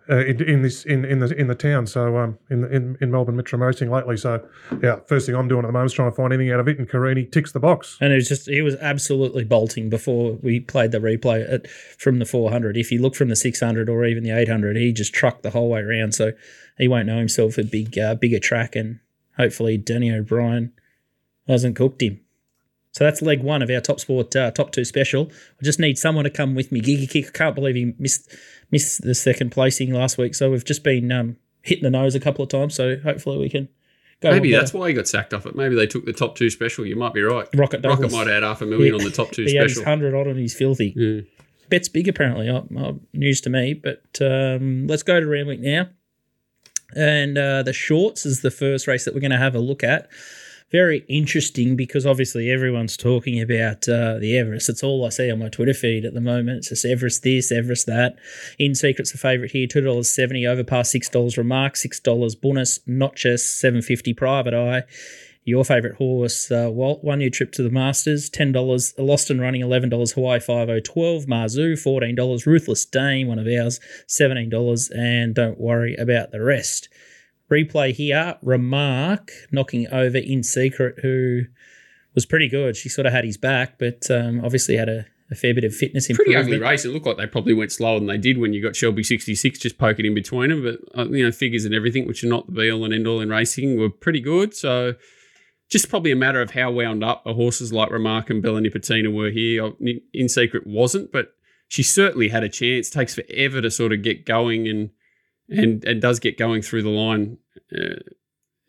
[0.09, 1.87] uh, in, in this in, in the in the town.
[1.87, 4.17] So um, in in in Melbourne Metro Racing lately.
[4.17, 4.45] So
[4.81, 6.67] yeah, first thing I'm doing at the moment is trying to find anything out of
[6.67, 6.79] it.
[6.79, 7.97] And Carini ticks the box.
[7.99, 12.19] And it was just he was absolutely bolting before we played the replay at, from
[12.19, 12.77] the 400.
[12.77, 15.69] If you look from the 600 or even the 800, he just trucked the whole
[15.69, 16.13] way around.
[16.13, 16.31] So
[16.77, 18.99] he won't know himself a big uh, bigger track, and
[19.37, 20.73] hopefully Danny O'Brien
[21.47, 22.21] hasn't cooked him.
[22.97, 25.29] So that's leg one of our top sport uh, top two special.
[25.61, 26.81] I just need someone to come with me.
[26.81, 27.27] Giggy Kick.
[27.27, 28.35] I can't believe he missed
[28.71, 30.33] missed the second placing last week.
[30.33, 32.73] So we've just been um, hitting the nose a couple of times.
[32.73, 33.69] So hopefully we can
[34.19, 34.31] go.
[34.31, 35.55] Maybe that's why he got sacked off it.
[35.55, 36.87] Maybe they took the top two special.
[36.87, 37.47] You might be right.
[37.55, 38.99] Rocket Rocket might add half a million Yeah.
[38.99, 39.83] on the top two He special.
[39.83, 40.93] hundred odd and he's filthy.
[40.95, 41.21] Yeah.
[41.69, 42.49] Bet's big apparently.
[42.49, 43.75] Uh, uh, news to me.
[43.75, 45.89] But um, let's go to Randwick now.
[46.95, 49.83] And uh, the shorts is the first race that we're going to have a look
[49.83, 50.09] at.
[50.69, 54.67] Very interesting because obviously everyone's talking about uh, the Everest.
[54.67, 56.57] It's all I see on my Twitter feed at the moment.
[56.57, 58.17] It's just Everest this, Everest that.
[58.59, 60.45] In Secret's a favourite here, two dollars seventy.
[60.45, 61.37] Overpass six dollars.
[61.37, 62.35] Remark six dollars.
[62.35, 64.13] Bonus Notches seven fifty.
[64.13, 64.83] Private Eye.
[65.45, 68.93] Your favourite horse, uh, Walt, one year trip to the Masters, $10.
[68.97, 70.13] Lost and running, $11.
[70.13, 72.45] Hawaii 50, 12 Mazu, $14.
[72.45, 74.91] Ruthless Dame, one of ours, $17.
[74.93, 76.89] And don't worry about the rest.
[77.51, 81.43] Replay here, Remark knocking over In Secret, who
[82.13, 82.75] was pretty good.
[82.75, 85.73] She sort of had his back, but um, obviously had a, a fair bit of
[85.73, 86.15] fitness in.
[86.15, 86.83] Pretty ugly race.
[86.83, 89.59] It looked like they probably went slower than they did when you got Shelby 66
[89.59, 90.63] just poking in between them.
[90.63, 93.07] But, uh, you know, figures and everything, which are not the be all and end
[93.07, 94.53] all in racing, were pretty good.
[94.53, 94.95] So
[95.69, 99.13] just probably a matter of how wound up a horses like Remark and Bella Nipotina
[99.13, 99.71] were here.
[100.13, 101.29] In Secret wasn't, but
[101.67, 102.89] she certainly had a chance.
[102.89, 104.89] Takes forever to sort of get going and
[105.49, 107.37] and and does get going through the line.
[107.73, 107.99] Uh,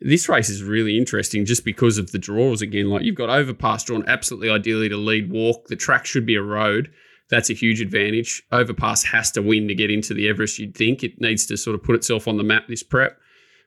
[0.01, 2.89] this race is really interesting just because of the draws again.
[2.89, 5.67] Like you've got overpass drawn absolutely ideally to lead walk.
[5.67, 6.89] The track should be a road.
[7.29, 8.41] That's a huge advantage.
[8.51, 11.03] Overpass has to win to get into the Everest, you'd think.
[11.03, 13.19] It needs to sort of put itself on the map this prep.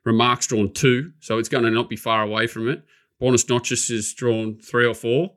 [0.04, 2.82] Remarks drawn two, so it's going to not be far away from it.
[3.20, 5.34] Bonus Notches is drawn three or four.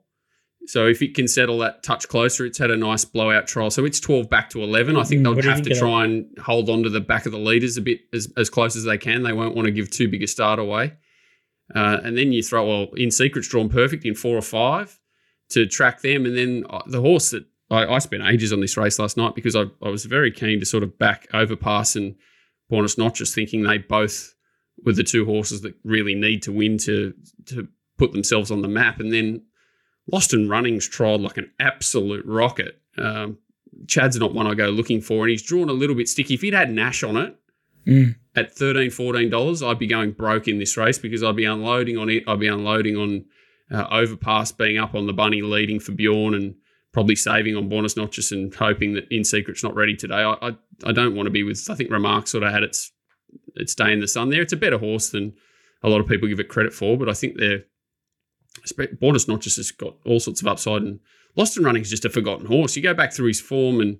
[0.66, 3.70] So if it can settle that touch closer, it's had a nice blowout trial.
[3.70, 4.96] So it's 12 back to 11.
[4.96, 7.32] I think Mm, they'll what have to try and hold on to the back of
[7.32, 9.22] the leaders a bit as, as close as they can.
[9.22, 10.94] They won't want to give too big a start away.
[11.74, 14.98] Uh, and then you throw, well, in secret's drawn perfect in four or five
[15.50, 16.26] to track them.
[16.26, 19.34] And then uh, the horse that I, I spent ages on this race last night
[19.34, 22.16] because I, I was very keen to sort of back Overpass and
[22.68, 24.34] Bonus Notches, thinking they both
[24.84, 27.14] were the two horses that really need to win to
[27.46, 29.00] to put themselves on the map.
[29.00, 29.42] And then
[30.10, 32.80] Lost and Runnings tried like an absolute rocket.
[32.98, 33.38] Um,
[33.88, 36.34] Chad's not one I go looking for, and he's drawn a little bit sticky.
[36.34, 37.36] If he'd had Nash on it
[37.86, 38.16] Mm.
[38.34, 42.08] at $13, $14, I'd be going broke in this race because I'd be unloading on
[42.10, 42.24] it.
[42.26, 43.24] I'd be unloading on
[43.70, 46.56] uh, Overpass being up on the bunny leading for Bjorn and
[46.92, 50.16] probably saving on Bonus Notches and hoping that In Secret's not ready today.
[50.16, 52.90] I, I, I don't want to be with, I think Remark sort of had its,
[53.54, 54.42] its day in the sun there.
[54.42, 55.34] It's a better horse than
[55.84, 57.64] a lot of people give it credit for, but I think they're,
[59.00, 61.00] Bonus Notches has got all sorts of upside and
[61.36, 62.76] Lost and Running is just a forgotten horse.
[62.76, 63.98] You go back through his form and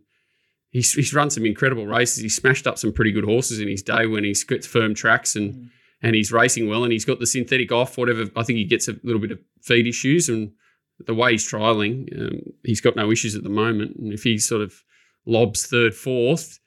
[0.70, 2.22] he's, he's run some incredible races.
[2.22, 5.36] He smashed up some pretty good horses in his day when he's got firm tracks
[5.36, 5.70] and
[6.02, 8.26] and he's racing well and he's got the synthetic off, whatever.
[8.36, 10.52] I think he gets a little bit of feed issues and
[11.06, 13.96] the way he's trialing, um, he's got no issues at the moment.
[13.96, 14.74] And if he sort of
[15.24, 16.58] lobs third, fourth,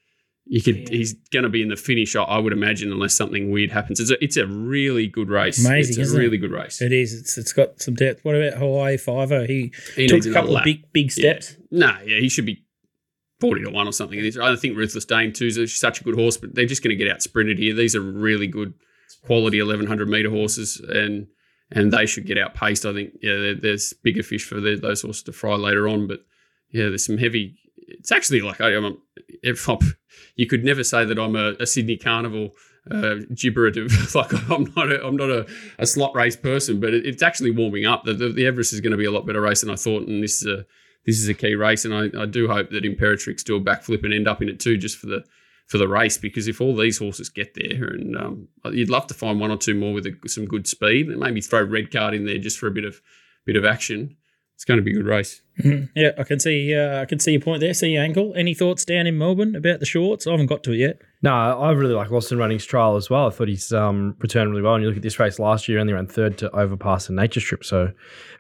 [0.52, 2.16] you could he's going to be in the finish.
[2.16, 4.00] I, I would imagine, unless something weird happens.
[4.00, 5.64] It's a, it's a really good race.
[5.64, 6.24] Amazing, it's a isn't it?
[6.24, 6.82] really good race.
[6.82, 7.14] It is.
[7.14, 8.26] It's it's got some depth.
[8.26, 9.46] What about Hawaii Five O?
[9.46, 11.56] He, He took a couple of big big steps.
[11.70, 12.66] No, yeah, he should be
[13.40, 14.20] forty to one or something.
[14.20, 17.04] I think Ruthless Dame too is such a good horse, but they're just going to
[17.04, 17.76] get out sprinted here.
[17.76, 18.74] These are really good
[19.26, 21.28] quality eleven hundred meter horses, and
[21.72, 22.88] and they should get outpaced.
[22.88, 26.22] I think yeah, there's bigger fish for those horses to fry later on, but
[26.72, 27.56] yeah, there's some heavy.
[27.90, 28.76] It's actually like I.
[28.76, 28.98] I'm
[30.36, 32.52] you could never say that I'm a, a Sydney Carnival
[32.90, 34.16] uh, gibberative.
[34.16, 37.52] like I'm not a, I'm not a, a slot race person, but it, it's actually
[37.52, 38.04] warming up.
[38.04, 40.08] The, the, the Everest is going to be a lot better race than I thought,
[40.08, 40.66] and this is a
[41.06, 44.04] this is a key race, and I, I do hope that Imperatrix do a backflip
[44.04, 45.24] and end up in it too, just for the
[45.68, 46.18] for the race.
[46.18, 49.58] Because if all these horses get there, and um, you'd love to find one or
[49.58, 52.58] two more with a, some good speed, and maybe throw red card in there just
[52.58, 53.02] for a bit of
[53.46, 54.16] bit of action.
[54.60, 55.42] It's going to be a good race.
[55.62, 55.88] Mhm.
[55.96, 56.76] Yeah, I can see.
[56.76, 57.74] Uh, I can see your point there.
[57.74, 58.34] See your angle.
[58.36, 60.28] Any thoughts down in Melbourne about the shorts?
[60.28, 61.02] I haven't got to it yet.
[61.22, 63.28] No, I really like Lost and Running's trial as well.
[63.28, 64.76] I thought he's um, returned really well.
[64.76, 67.42] And you look at this race last year, only ran third to Overpass and Nature
[67.42, 67.66] Strip.
[67.66, 67.92] So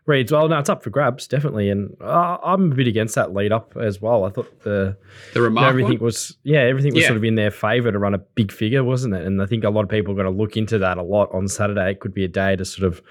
[0.05, 0.47] reads well.
[0.47, 1.69] No, it's up for grabs, definitely.
[1.69, 4.23] And uh, I'm a bit against that lead up as well.
[4.23, 4.95] I thought the
[5.34, 6.05] The remark everything one?
[6.05, 7.07] was yeah, everything was Yeah.
[7.09, 9.25] sort of in their favour to run a big figure, wasn't it?
[9.27, 11.30] And I think a lot of people are going to look into that a lot
[11.34, 11.91] on Saturday.
[11.91, 13.01] It could be a day to sort of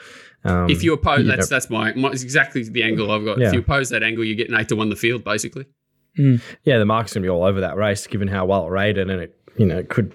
[0.45, 3.39] um, If you oppose, you know- that's that's my, my exactly the angle I've got.
[3.39, 3.49] Yeah.
[3.49, 5.67] If you oppose that angle, you get an eight to one the field, basically.
[6.17, 9.09] yeah, the mark's going to be all over that race, given how well it rated,
[9.11, 10.13] and it you know, could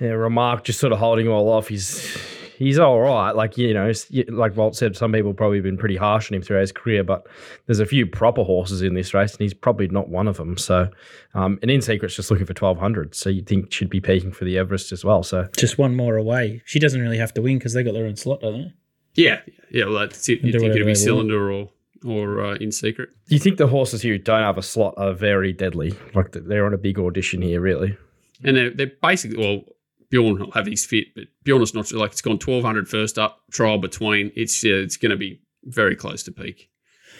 [0.00, 1.68] yeah, remark just sort of holding all off.
[1.68, 2.16] He's
[2.56, 3.32] he's all right.
[3.32, 3.92] Like you know,
[4.28, 7.26] like Walt said, some people probably been pretty harsh on him throughout his career, but
[7.66, 10.56] there's a few proper horses in this race, and he's probably not one of them.
[10.56, 10.88] So,
[11.34, 14.32] um, and in secret's just looking for twelve hundred, so you think she'd be peaking
[14.32, 15.22] for the Everest as well.
[15.22, 16.62] So Just one more away.
[16.64, 18.74] She doesn't really have to win because they got their own slot, don't they?
[19.14, 19.40] Yeah,
[19.70, 19.84] yeah.
[19.84, 20.42] Well, that's it.
[20.42, 21.70] You think it'll be they cylinder or
[22.04, 23.10] or uh, in secret?
[23.28, 25.94] Do you think the horses here who don't have a slot are very deadly?
[26.14, 27.96] Like they're on a big audition here, really.
[28.44, 29.62] And they're, they're basically well,
[30.10, 33.40] Bjorn will have his fit, but Bjorn is not like it's gone 1200 first up
[33.50, 34.30] trial between.
[34.36, 36.70] It's it's going to be very close to peak.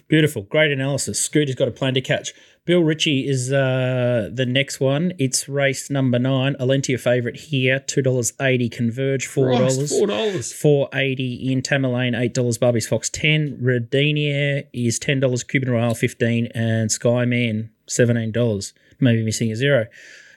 [0.09, 0.43] Beautiful.
[0.43, 1.21] Great analysis.
[1.21, 2.33] Scooter's got a plan to catch.
[2.67, 5.13] Bill Ritchie is uh, the next one.
[5.19, 6.57] It's race number nine.
[6.61, 7.81] Alentia favourite here.
[7.81, 9.57] $2.80 Converge, $4.
[9.57, 10.53] Christ, Four dollars.
[10.53, 12.59] Four eighty in Tamerlane, eight dollars.
[12.59, 13.59] Barbie's Fox ten.
[13.63, 15.45] Redinier is ten dollars.
[15.45, 18.73] Cuban Royale fifteen, and Skyman seventeen dollars.
[19.01, 19.87] Maybe missing a zero.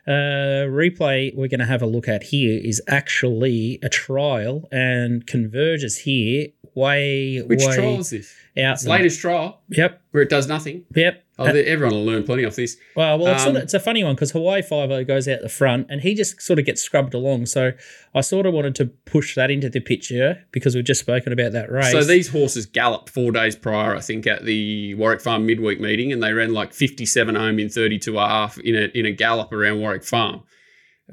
[0.07, 5.27] Uh, replay we're going to have a look at here is actually a trial, and
[5.27, 8.33] Converges here way Which way trial is this?
[8.57, 8.73] out.
[8.75, 10.85] It's latest trial Yep, where it does nothing.
[10.95, 11.23] yep.
[11.39, 12.77] Oh, everyone will learn plenty off this.
[12.95, 15.27] Well, well, it's, sort Um, of, it's a funny one because Hawaii Five O goes
[15.27, 17.45] out the front, and he just sort of gets scrubbed along.
[17.45, 17.73] So
[18.15, 21.51] I sort of wanted to push that into the picture because we've just spoken about
[21.51, 21.91] that race.
[21.91, 26.11] So these horses galloped four days prior, I think, at the Warwick Farm midweek meeting,
[26.11, 29.53] and they ran like 57 home in 32 a half in a, in a gallop
[29.53, 30.41] around Warwick Farm.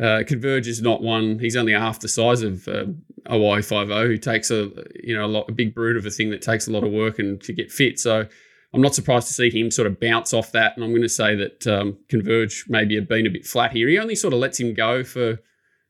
[0.00, 1.38] Uh, Converge is not one.
[1.38, 2.86] He's only half the size of uh,
[3.28, 4.70] Hawaii Five O, who takes a
[5.02, 6.90] you know a, lot, a big brute of a thing that takes a lot of
[6.90, 7.98] work and to get fit.
[8.00, 8.26] So
[8.74, 10.74] I'm not surprised to see him sort of bounce off that.
[10.74, 13.88] And I'm going to say that um, Converge maybe have been a bit flat here.
[13.88, 15.38] He only sort of lets him go for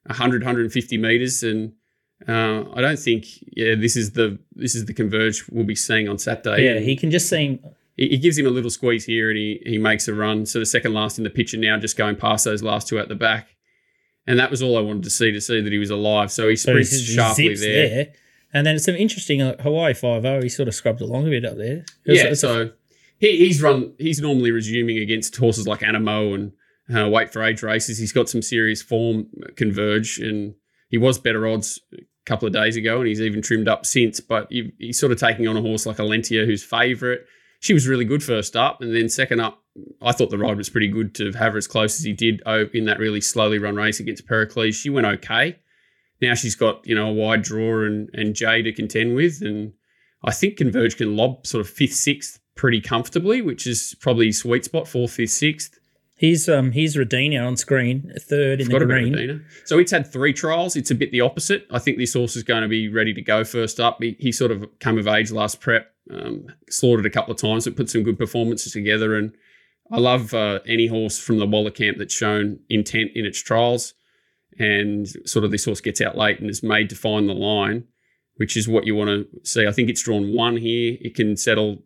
[0.06, 1.72] 100, 150 meters, and
[2.28, 3.24] uh, I don't think
[3.56, 6.64] yeah this is the this is the Converge we'll be seeing on Saturday.
[6.64, 7.58] yeah, he can just seem
[7.96, 10.44] he, he gives him a little squeeze here, and he he makes a run.
[10.44, 13.08] So the second last in the picture now, just going past those last two at
[13.08, 13.48] the back.
[14.26, 16.32] And that was all I wanted to see to see that he was alive.
[16.32, 18.12] So he so he sprints sharply zips there.
[18.54, 20.40] And then it's some interesting uh, Hawaii Five O.
[20.40, 21.84] He sort of scrubbed along a bit up there.
[22.06, 22.70] Was- Yeah, so
[23.18, 23.92] he, he's run.
[23.98, 26.52] He's normally resuming against horses like Anamoe and
[26.96, 27.98] uh, Weight for Age races.
[27.98, 29.26] He's got some serious form
[29.56, 30.54] converge, and
[30.88, 34.20] he was better odds a couple of days ago, and he's even trimmed up since.
[34.20, 37.20] But he, he's sort of taking on a horse like Alentia, who's favourite.
[37.60, 39.62] She was really good first up, and then second up,
[40.02, 42.42] I thought the ride was pretty good to have her as close as he did
[42.46, 44.76] oh, in that really slowly run race against Pericles.
[44.76, 45.56] She went okay.
[46.24, 49.74] Now she's got you know a wide draw and and Jay to contend with, and
[50.24, 54.38] I think Converge can lob sort of fifth, sixth pretty comfortably, which is probably his
[54.38, 55.78] sweet spot, fourth, fifth, sixth.
[56.16, 59.44] he's um he's Redina on screen, third in the Forgot about green.
[59.64, 60.76] So it's had three trials.
[60.76, 61.66] It's a bit the opposite.
[61.70, 63.98] I think this horse is going to be ready to go first up.
[64.00, 67.64] He, he sort of came of age last prep, um, slaughtered a couple of times,
[67.64, 69.16] but put some good performances together.
[69.16, 69.34] And
[69.90, 73.94] I love uh, any horse from the Waller camp that's shown intent in its trials.
[74.58, 77.84] And sort of this horse gets out late and is made to find the line,
[78.36, 79.66] which is what you want to see.
[79.66, 80.96] I think it's drawn one here.
[81.00, 81.82] It can settle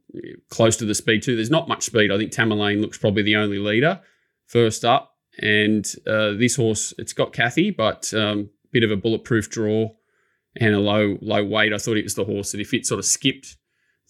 [0.51, 1.37] close to the speed too.
[1.37, 2.13] There's not much speed.
[2.13, 4.01] I think Tamerlane looks probably the only leader
[4.47, 5.15] first up.
[5.41, 9.91] And uh, this horse, it's got Kathy, but um, bit of a bulletproof draw
[10.57, 11.73] and a low low weight.
[11.73, 13.57] I thought it was the horse that if it sort of skipped,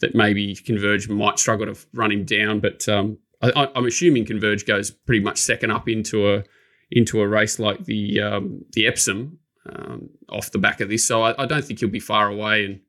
[0.00, 2.60] that maybe Converge might struggle to run him down.
[2.60, 6.44] But um, I, I'm assuming Converge goes pretty much second up into a
[6.90, 11.06] into a race like the um, the Epsom um, off the back of this.
[11.06, 12.64] So I, I don't think he'll be far away.
[12.64, 12.80] And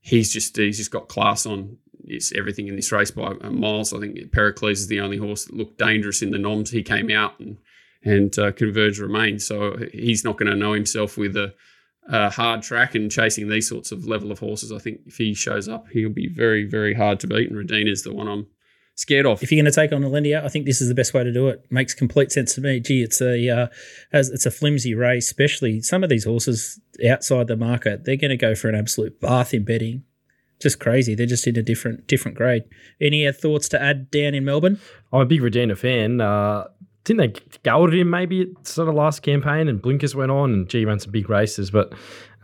[0.00, 3.92] he's just he's just got class on it's everything in this race by uh, miles.
[3.92, 6.70] I think Pericles is the only horse that looked dangerous in the noms.
[6.70, 7.58] He came out and
[8.04, 9.42] and uh, Converge remained.
[9.42, 11.54] So he's not going to know himself with a,
[12.08, 14.72] a hard track and chasing these sorts of level of horses.
[14.72, 17.48] I think if he shows up, he'll be very very hard to beat.
[17.48, 18.46] And Redina's the one I'm
[18.94, 19.42] scared of.
[19.42, 21.32] If you're going to take on Alendia, I think this is the best way to
[21.32, 21.64] do it.
[21.70, 22.80] Makes complete sense to me.
[22.80, 23.66] Gee, it's a uh,
[24.12, 28.04] as it's a flimsy race, especially some of these horses outside the market.
[28.04, 30.04] They're going to go for an absolute bath in betting.
[30.60, 31.14] Just crazy.
[31.14, 32.64] They're just in a different different grade.
[33.00, 34.78] Any uh, thoughts to add down in Melbourne?
[35.12, 36.20] I'm a big Regina fan.
[36.20, 36.68] Uh,
[37.04, 40.84] didn't they gelded him maybe sort of last campaign and blinkers went on and G
[40.84, 41.92] ran some big races, but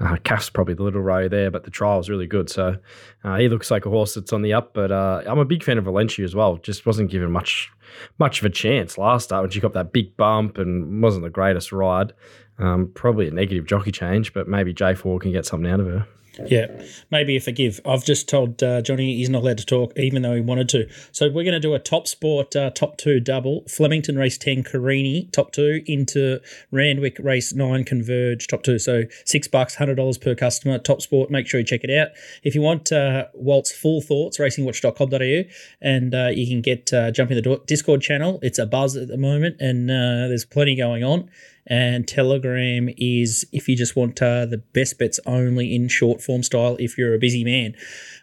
[0.00, 2.50] uh, Cass probably the little row there, but the trial was really good.
[2.50, 2.76] So
[3.24, 4.74] uh, he looks like a horse that's on the up.
[4.74, 6.56] But uh, I'm a big fan of Valencia as well.
[6.56, 7.70] Just wasn't given much
[8.18, 11.30] much of a chance last start when she got that big bump and wasn't the
[11.30, 12.12] greatest ride.
[12.58, 16.06] Um, probably a negative jockey change, but maybe J4 can get something out of her.
[16.46, 16.66] Yeah,
[17.10, 17.80] maybe a forgive.
[17.84, 20.88] I've just told uh, Johnny he's not allowed to talk, even though he wanted to.
[21.12, 23.64] So we're going to do a top sport uh, top two double.
[23.68, 28.78] Flemington race ten, Carini top two into Randwick race nine, Converge top two.
[28.78, 30.78] So six bucks, hundred dollars per customer.
[30.78, 31.30] Top sport.
[31.30, 32.08] Make sure you check it out.
[32.42, 37.30] If you want uh, Walt's full thoughts, racingwatch.com.au, and uh, you can get uh, jump
[37.30, 38.38] in the Discord channel.
[38.42, 41.30] It's a buzz at the moment, and uh, there's plenty going on.
[41.70, 46.42] And Telegram is if you just want uh, the best bets only in short form
[46.42, 47.74] style if you're a busy man.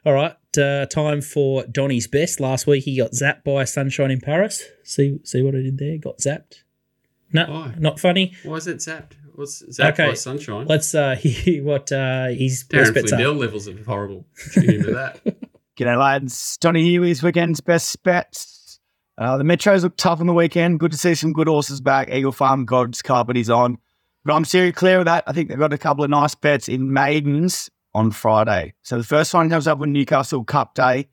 [0.06, 2.40] All right, uh, time for Donny's best.
[2.40, 4.64] Last week he got zapped by Sunshine in Paris.
[4.84, 5.98] See see what I did there?
[5.98, 6.64] Got zapped.
[7.32, 7.76] No, Why?
[7.78, 8.34] not funny.
[8.44, 9.12] Why is it zapped?
[9.36, 10.08] What's zapped Okay.
[10.08, 10.66] by sunshine?
[10.66, 13.18] Let's uh, hear what uh, his Darren best bets are.
[13.18, 14.26] Flindell levels of horrible.
[14.54, 15.20] Tune into that.
[15.78, 16.58] G'day, lads.
[16.62, 18.55] Johnny here with weekend's best bets.
[19.18, 20.80] Uh, the Metros look tough on the weekend.
[20.80, 22.10] Good to see some good horses back.
[22.10, 23.78] Eagle Farm, God's Carpet is on.
[24.26, 25.24] But I'm serious clear of that.
[25.28, 28.74] I think they've got a couple of nice bets in maidens on Friday.
[28.82, 31.08] So the first one comes up on Newcastle Cup Day.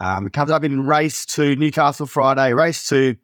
[0.00, 2.52] Um, it comes up in race two, Newcastle Friday.
[2.52, 3.16] Race two,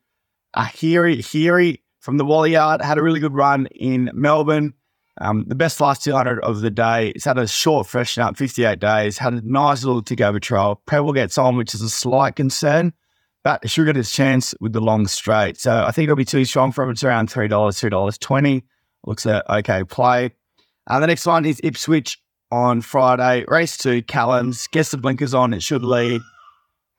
[0.57, 4.75] Ahiri Hiri from the Wally Yard had a really good run in Melbourne.
[5.20, 7.09] Um, the best last 200 of the day.
[7.09, 10.81] It's had a short freshen up, 58 days, had a nice little tick over trial.
[10.87, 12.95] Prebble gets on, which is a slight concern,
[13.45, 15.59] but get its chance with the long straight.
[15.59, 16.90] So I think it'll be too strong for him.
[16.90, 18.62] It's around $3, $2.20.
[19.05, 20.30] Looks a okay play.
[20.86, 22.20] Uh, the next one is Ipswich
[22.53, 23.45] on Friday.
[23.49, 24.70] Race two, Callums.
[24.70, 26.20] Gets the blinkers on, it should lead.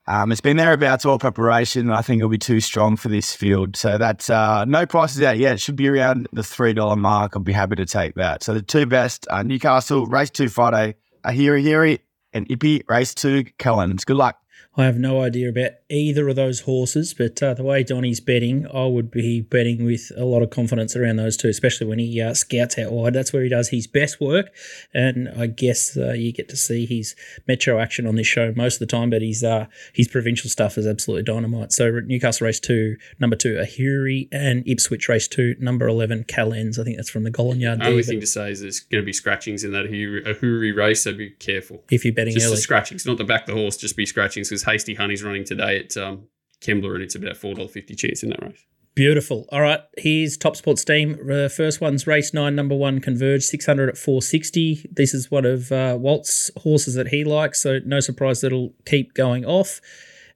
[0.06, 1.90] Um, it's been thereabouts all preparation.
[1.90, 3.74] I think it'll be too strong for this field.
[3.74, 5.54] So that's uh, no prices out yet.
[5.54, 7.32] It should be around the $3 mark.
[7.34, 8.42] I'll be happy to take that.
[8.42, 12.00] So the two best uh, Newcastle, race two Friday, Ahiri Hiri,
[12.34, 14.04] and Ippy, race two, Kellens.
[14.04, 14.36] Good luck.
[14.76, 18.66] I have no idea about either of those horses, but uh, the way Donny's betting,
[18.74, 22.20] I would be betting with a lot of confidence around those two, especially when he
[22.20, 23.12] uh, scouts out wide.
[23.12, 24.52] That's where he does his best work,
[24.92, 27.14] and I guess uh, you get to see his
[27.46, 29.10] metro action on this show most of the time.
[29.10, 31.72] But his uh, his provincial stuff is absolutely dynamite.
[31.72, 36.80] So Newcastle race two, number two, Ahiri, and Ipswich race two, number eleven, Calens.
[36.80, 37.80] I think that's from the Gollan Yard.
[37.80, 40.76] The only thing to say is there's going to be scratchings in that Ahuri Ahuri
[40.76, 41.84] race, so be careful.
[41.92, 44.04] if you're betting Just early, the scratchings, not to back of the horse, just be
[44.04, 46.28] scratchings because Hasty Honey's running today at um,
[46.60, 48.64] Kembla and it's about $4.50 chance in that race.
[48.94, 49.46] Beautiful.
[49.50, 51.18] All right, here's Top Sports team.
[51.28, 54.88] Uh, first one's race nine, number one, Converge, 600 at 460.
[54.92, 58.72] This is one of uh, Walt's horses that he likes, so no surprise that it'll
[58.86, 59.80] keep going off.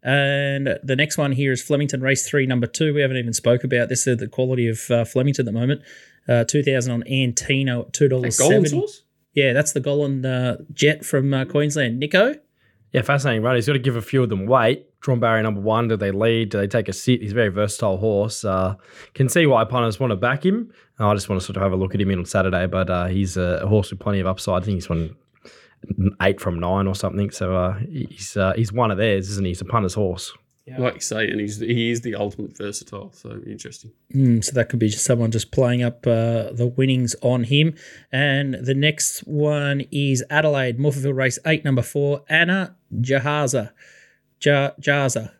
[0.02, 2.94] And the next one here is Flemington Race 3, number two.
[2.94, 5.82] We haven't even spoke about this, uh, the quality of uh, Flemington at the moment.
[6.28, 8.68] Uh, 2000 on Antino at $2.70.
[8.68, 9.02] sauce?
[9.34, 12.00] Yeah, that's the Gollan uh, Jet from uh, Queensland.
[12.00, 12.34] Nico?
[12.92, 13.56] Yeah, fascinating run.
[13.56, 14.86] He's got to give a few of them weight.
[15.00, 15.88] Drawn barrier number one.
[15.88, 16.50] Do they lead?
[16.50, 17.20] Do they take a sit?
[17.20, 18.44] He's a very versatile horse.
[18.44, 18.74] Uh,
[19.14, 20.72] can see why punters want to back him.
[20.98, 22.90] I just want to sort of have a look at him in on Saturday, but
[22.90, 24.62] uh, he's a horse with plenty of upside.
[24.62, 25.14] I think he's won
[26.22, 27.30] eight from nine or something.
[27.30, 29.50] So uh, he's uh, he's one of theirs, isn't he?
[29.50, 30.32] He's a punter's horse.
[30.76, 33.92] Like you say, and he's he is the ultimate versatile, so interesting.
[34.14, 37.74] Mm, so that could be just someone just playing up uh, the winnings on him.
[38.12, 43.72] And the next one is Adelaide, Morphettville Race 8, number 4, Anna Jahaza.
[44.40, 45.32] Ja- Jaza,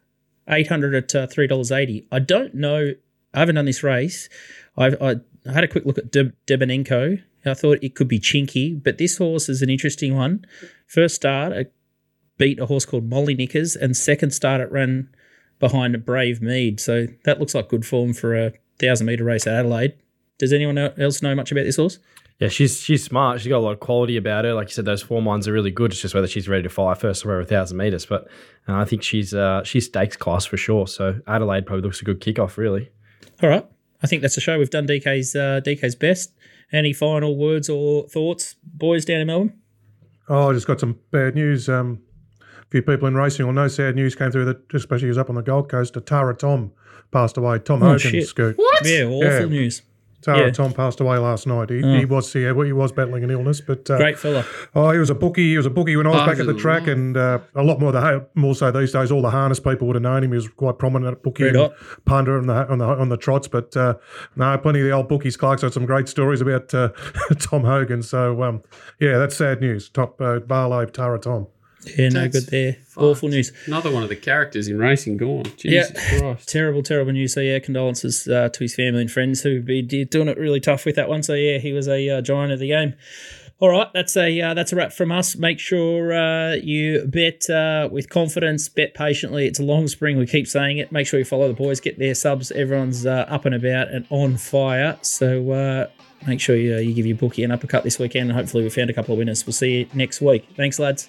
[0.48, 2.06] 800 at uh, $3.80.
[2.10, 2.94] I don't know,
[3.34, 4.28] I haven't done this race.
[4.76, 5.16] I've, I,
[5.48, 7.22] I had a quick look at De- Debenenko.
[7.46, 10.44] I thought it could be chinky, but this horse is an interesting one.
[10.86, 11.72] First start, it
[12.36, 15.08] beat a horse called Molly Knickers, and second start, it ran
[15.58, 16.80] behind Brave Mead.
[16.80, 19.94] So that looks like good form for a thousand meter race at Adelaide.
[20.38, 21.98] Does anyone else know much about this horse?
[22.40, 23.40] Yeah, she's she's smart.
[23.40, 24.54] She's got a lot of quality about her.
[24.54, 25.90] Like you said, those form lines are really good.
[25.90, 28.06] It's just whether she's ready to fire first or over a thousand meters.
[28.06, 28.28] But
[28.68, 30.86] uh, I think she's uh, she's stakes class for sure.
[30.86, 32.90] So Adelaide probably looks a good kickoff, really.
[33.42, 33.66] All right.
[34.02, 34.56] I think that's the show.
[34.58, 36.32] We've done DK's uh, DK's best.
[36.70, 39.58] Any final words or thoughts, boys down in Melbourne?
[40.28, 41.68] Oh, I just got some bad news.
[41.68, 42.00] Um,
[42.40, 45.18] a few people in racing will know sad news came through that, especially he was
[45.18, 46.70] up on the Gold Coast, that Tara Tom
[47.10, 47.58] passed away.
[47.58, 48.30] Tom Oh, Hogan shit.
[48.56, 48.86] What?
[48.86, 49.44] Yeah, awful Yeah.
[49.46, 49.82] news.
[50.20, 50.50] Tara Yeah.
[50.50, 51.70] Tom passed away last night.
[51.70, 54.44] He, he was yeah, well, he was battling an illness, but uh, Great fella.
[54.74, 55.50] Oh, he was a bookie.
[55.50, 56.98] He was a bookie when I was Oh, back at the track, lord.
[56.98, 59.12] and uh, a lot more the ha- more so these days.
[59.12, 60.32] All the harness people would have known him.
[60.32, 61.72] He was quite prominent at bookie Red and
[62.04, 63.46] punter on the on the on the trots.
[63.48, 63.94] But uh,
[64.34, 65.36] no, plenty of the old bookies.
[65.36, 66.88] Clark's got some great stories about uh,
[67.38, 68.02] Tom Hogan.
[68.02, 68.62] So um,
[69.00, 69.88] yeah, that's sad news.
[69.88, 71.46] Top uh, Barlow Tara Tom.
[71.96, 72.72] Yeah, no good there.
[72.86, 73.04] fucked.
[73.04, 73.52] Awful news.
[73.66, 75.44] Another one of the characters in racing gone.
[75.56, 76.48] Jesus Christ.
[76.48, 77.34] Terrible, terrible news.
[77.34, 80.60] So yeah, condolences uh, to his family and friends who be d- doing it really
[80.60, 81.22] tough with that one.
[81.22, 82.94] So yeah, he was a uh, giant of the game.
[83.60, 85.34] All right, that's a uh, that's a wrap from us.
[85.34, 89.48] Make sure uh, you bet uh, with confidence, bet patiently.
[89.48, 90.16] It's a long spring.
[90.16, 90.92] We keep saying it.
[90.92, 92.52] Make sure you follow the boys, get their subs.
[92.52, 94.96] Everyone's uh, up and about and on fire.
[95.02, 95.86] So uh,
[96.26, 98.30] make sure you, uh, you give your bookie an uppercut this weekend.
[98.30, 99.46] And hopefully we found a couple of winners.
[99.46, 100.46] We'll see you next week.
[100.56, 101.08] Thanks, lads.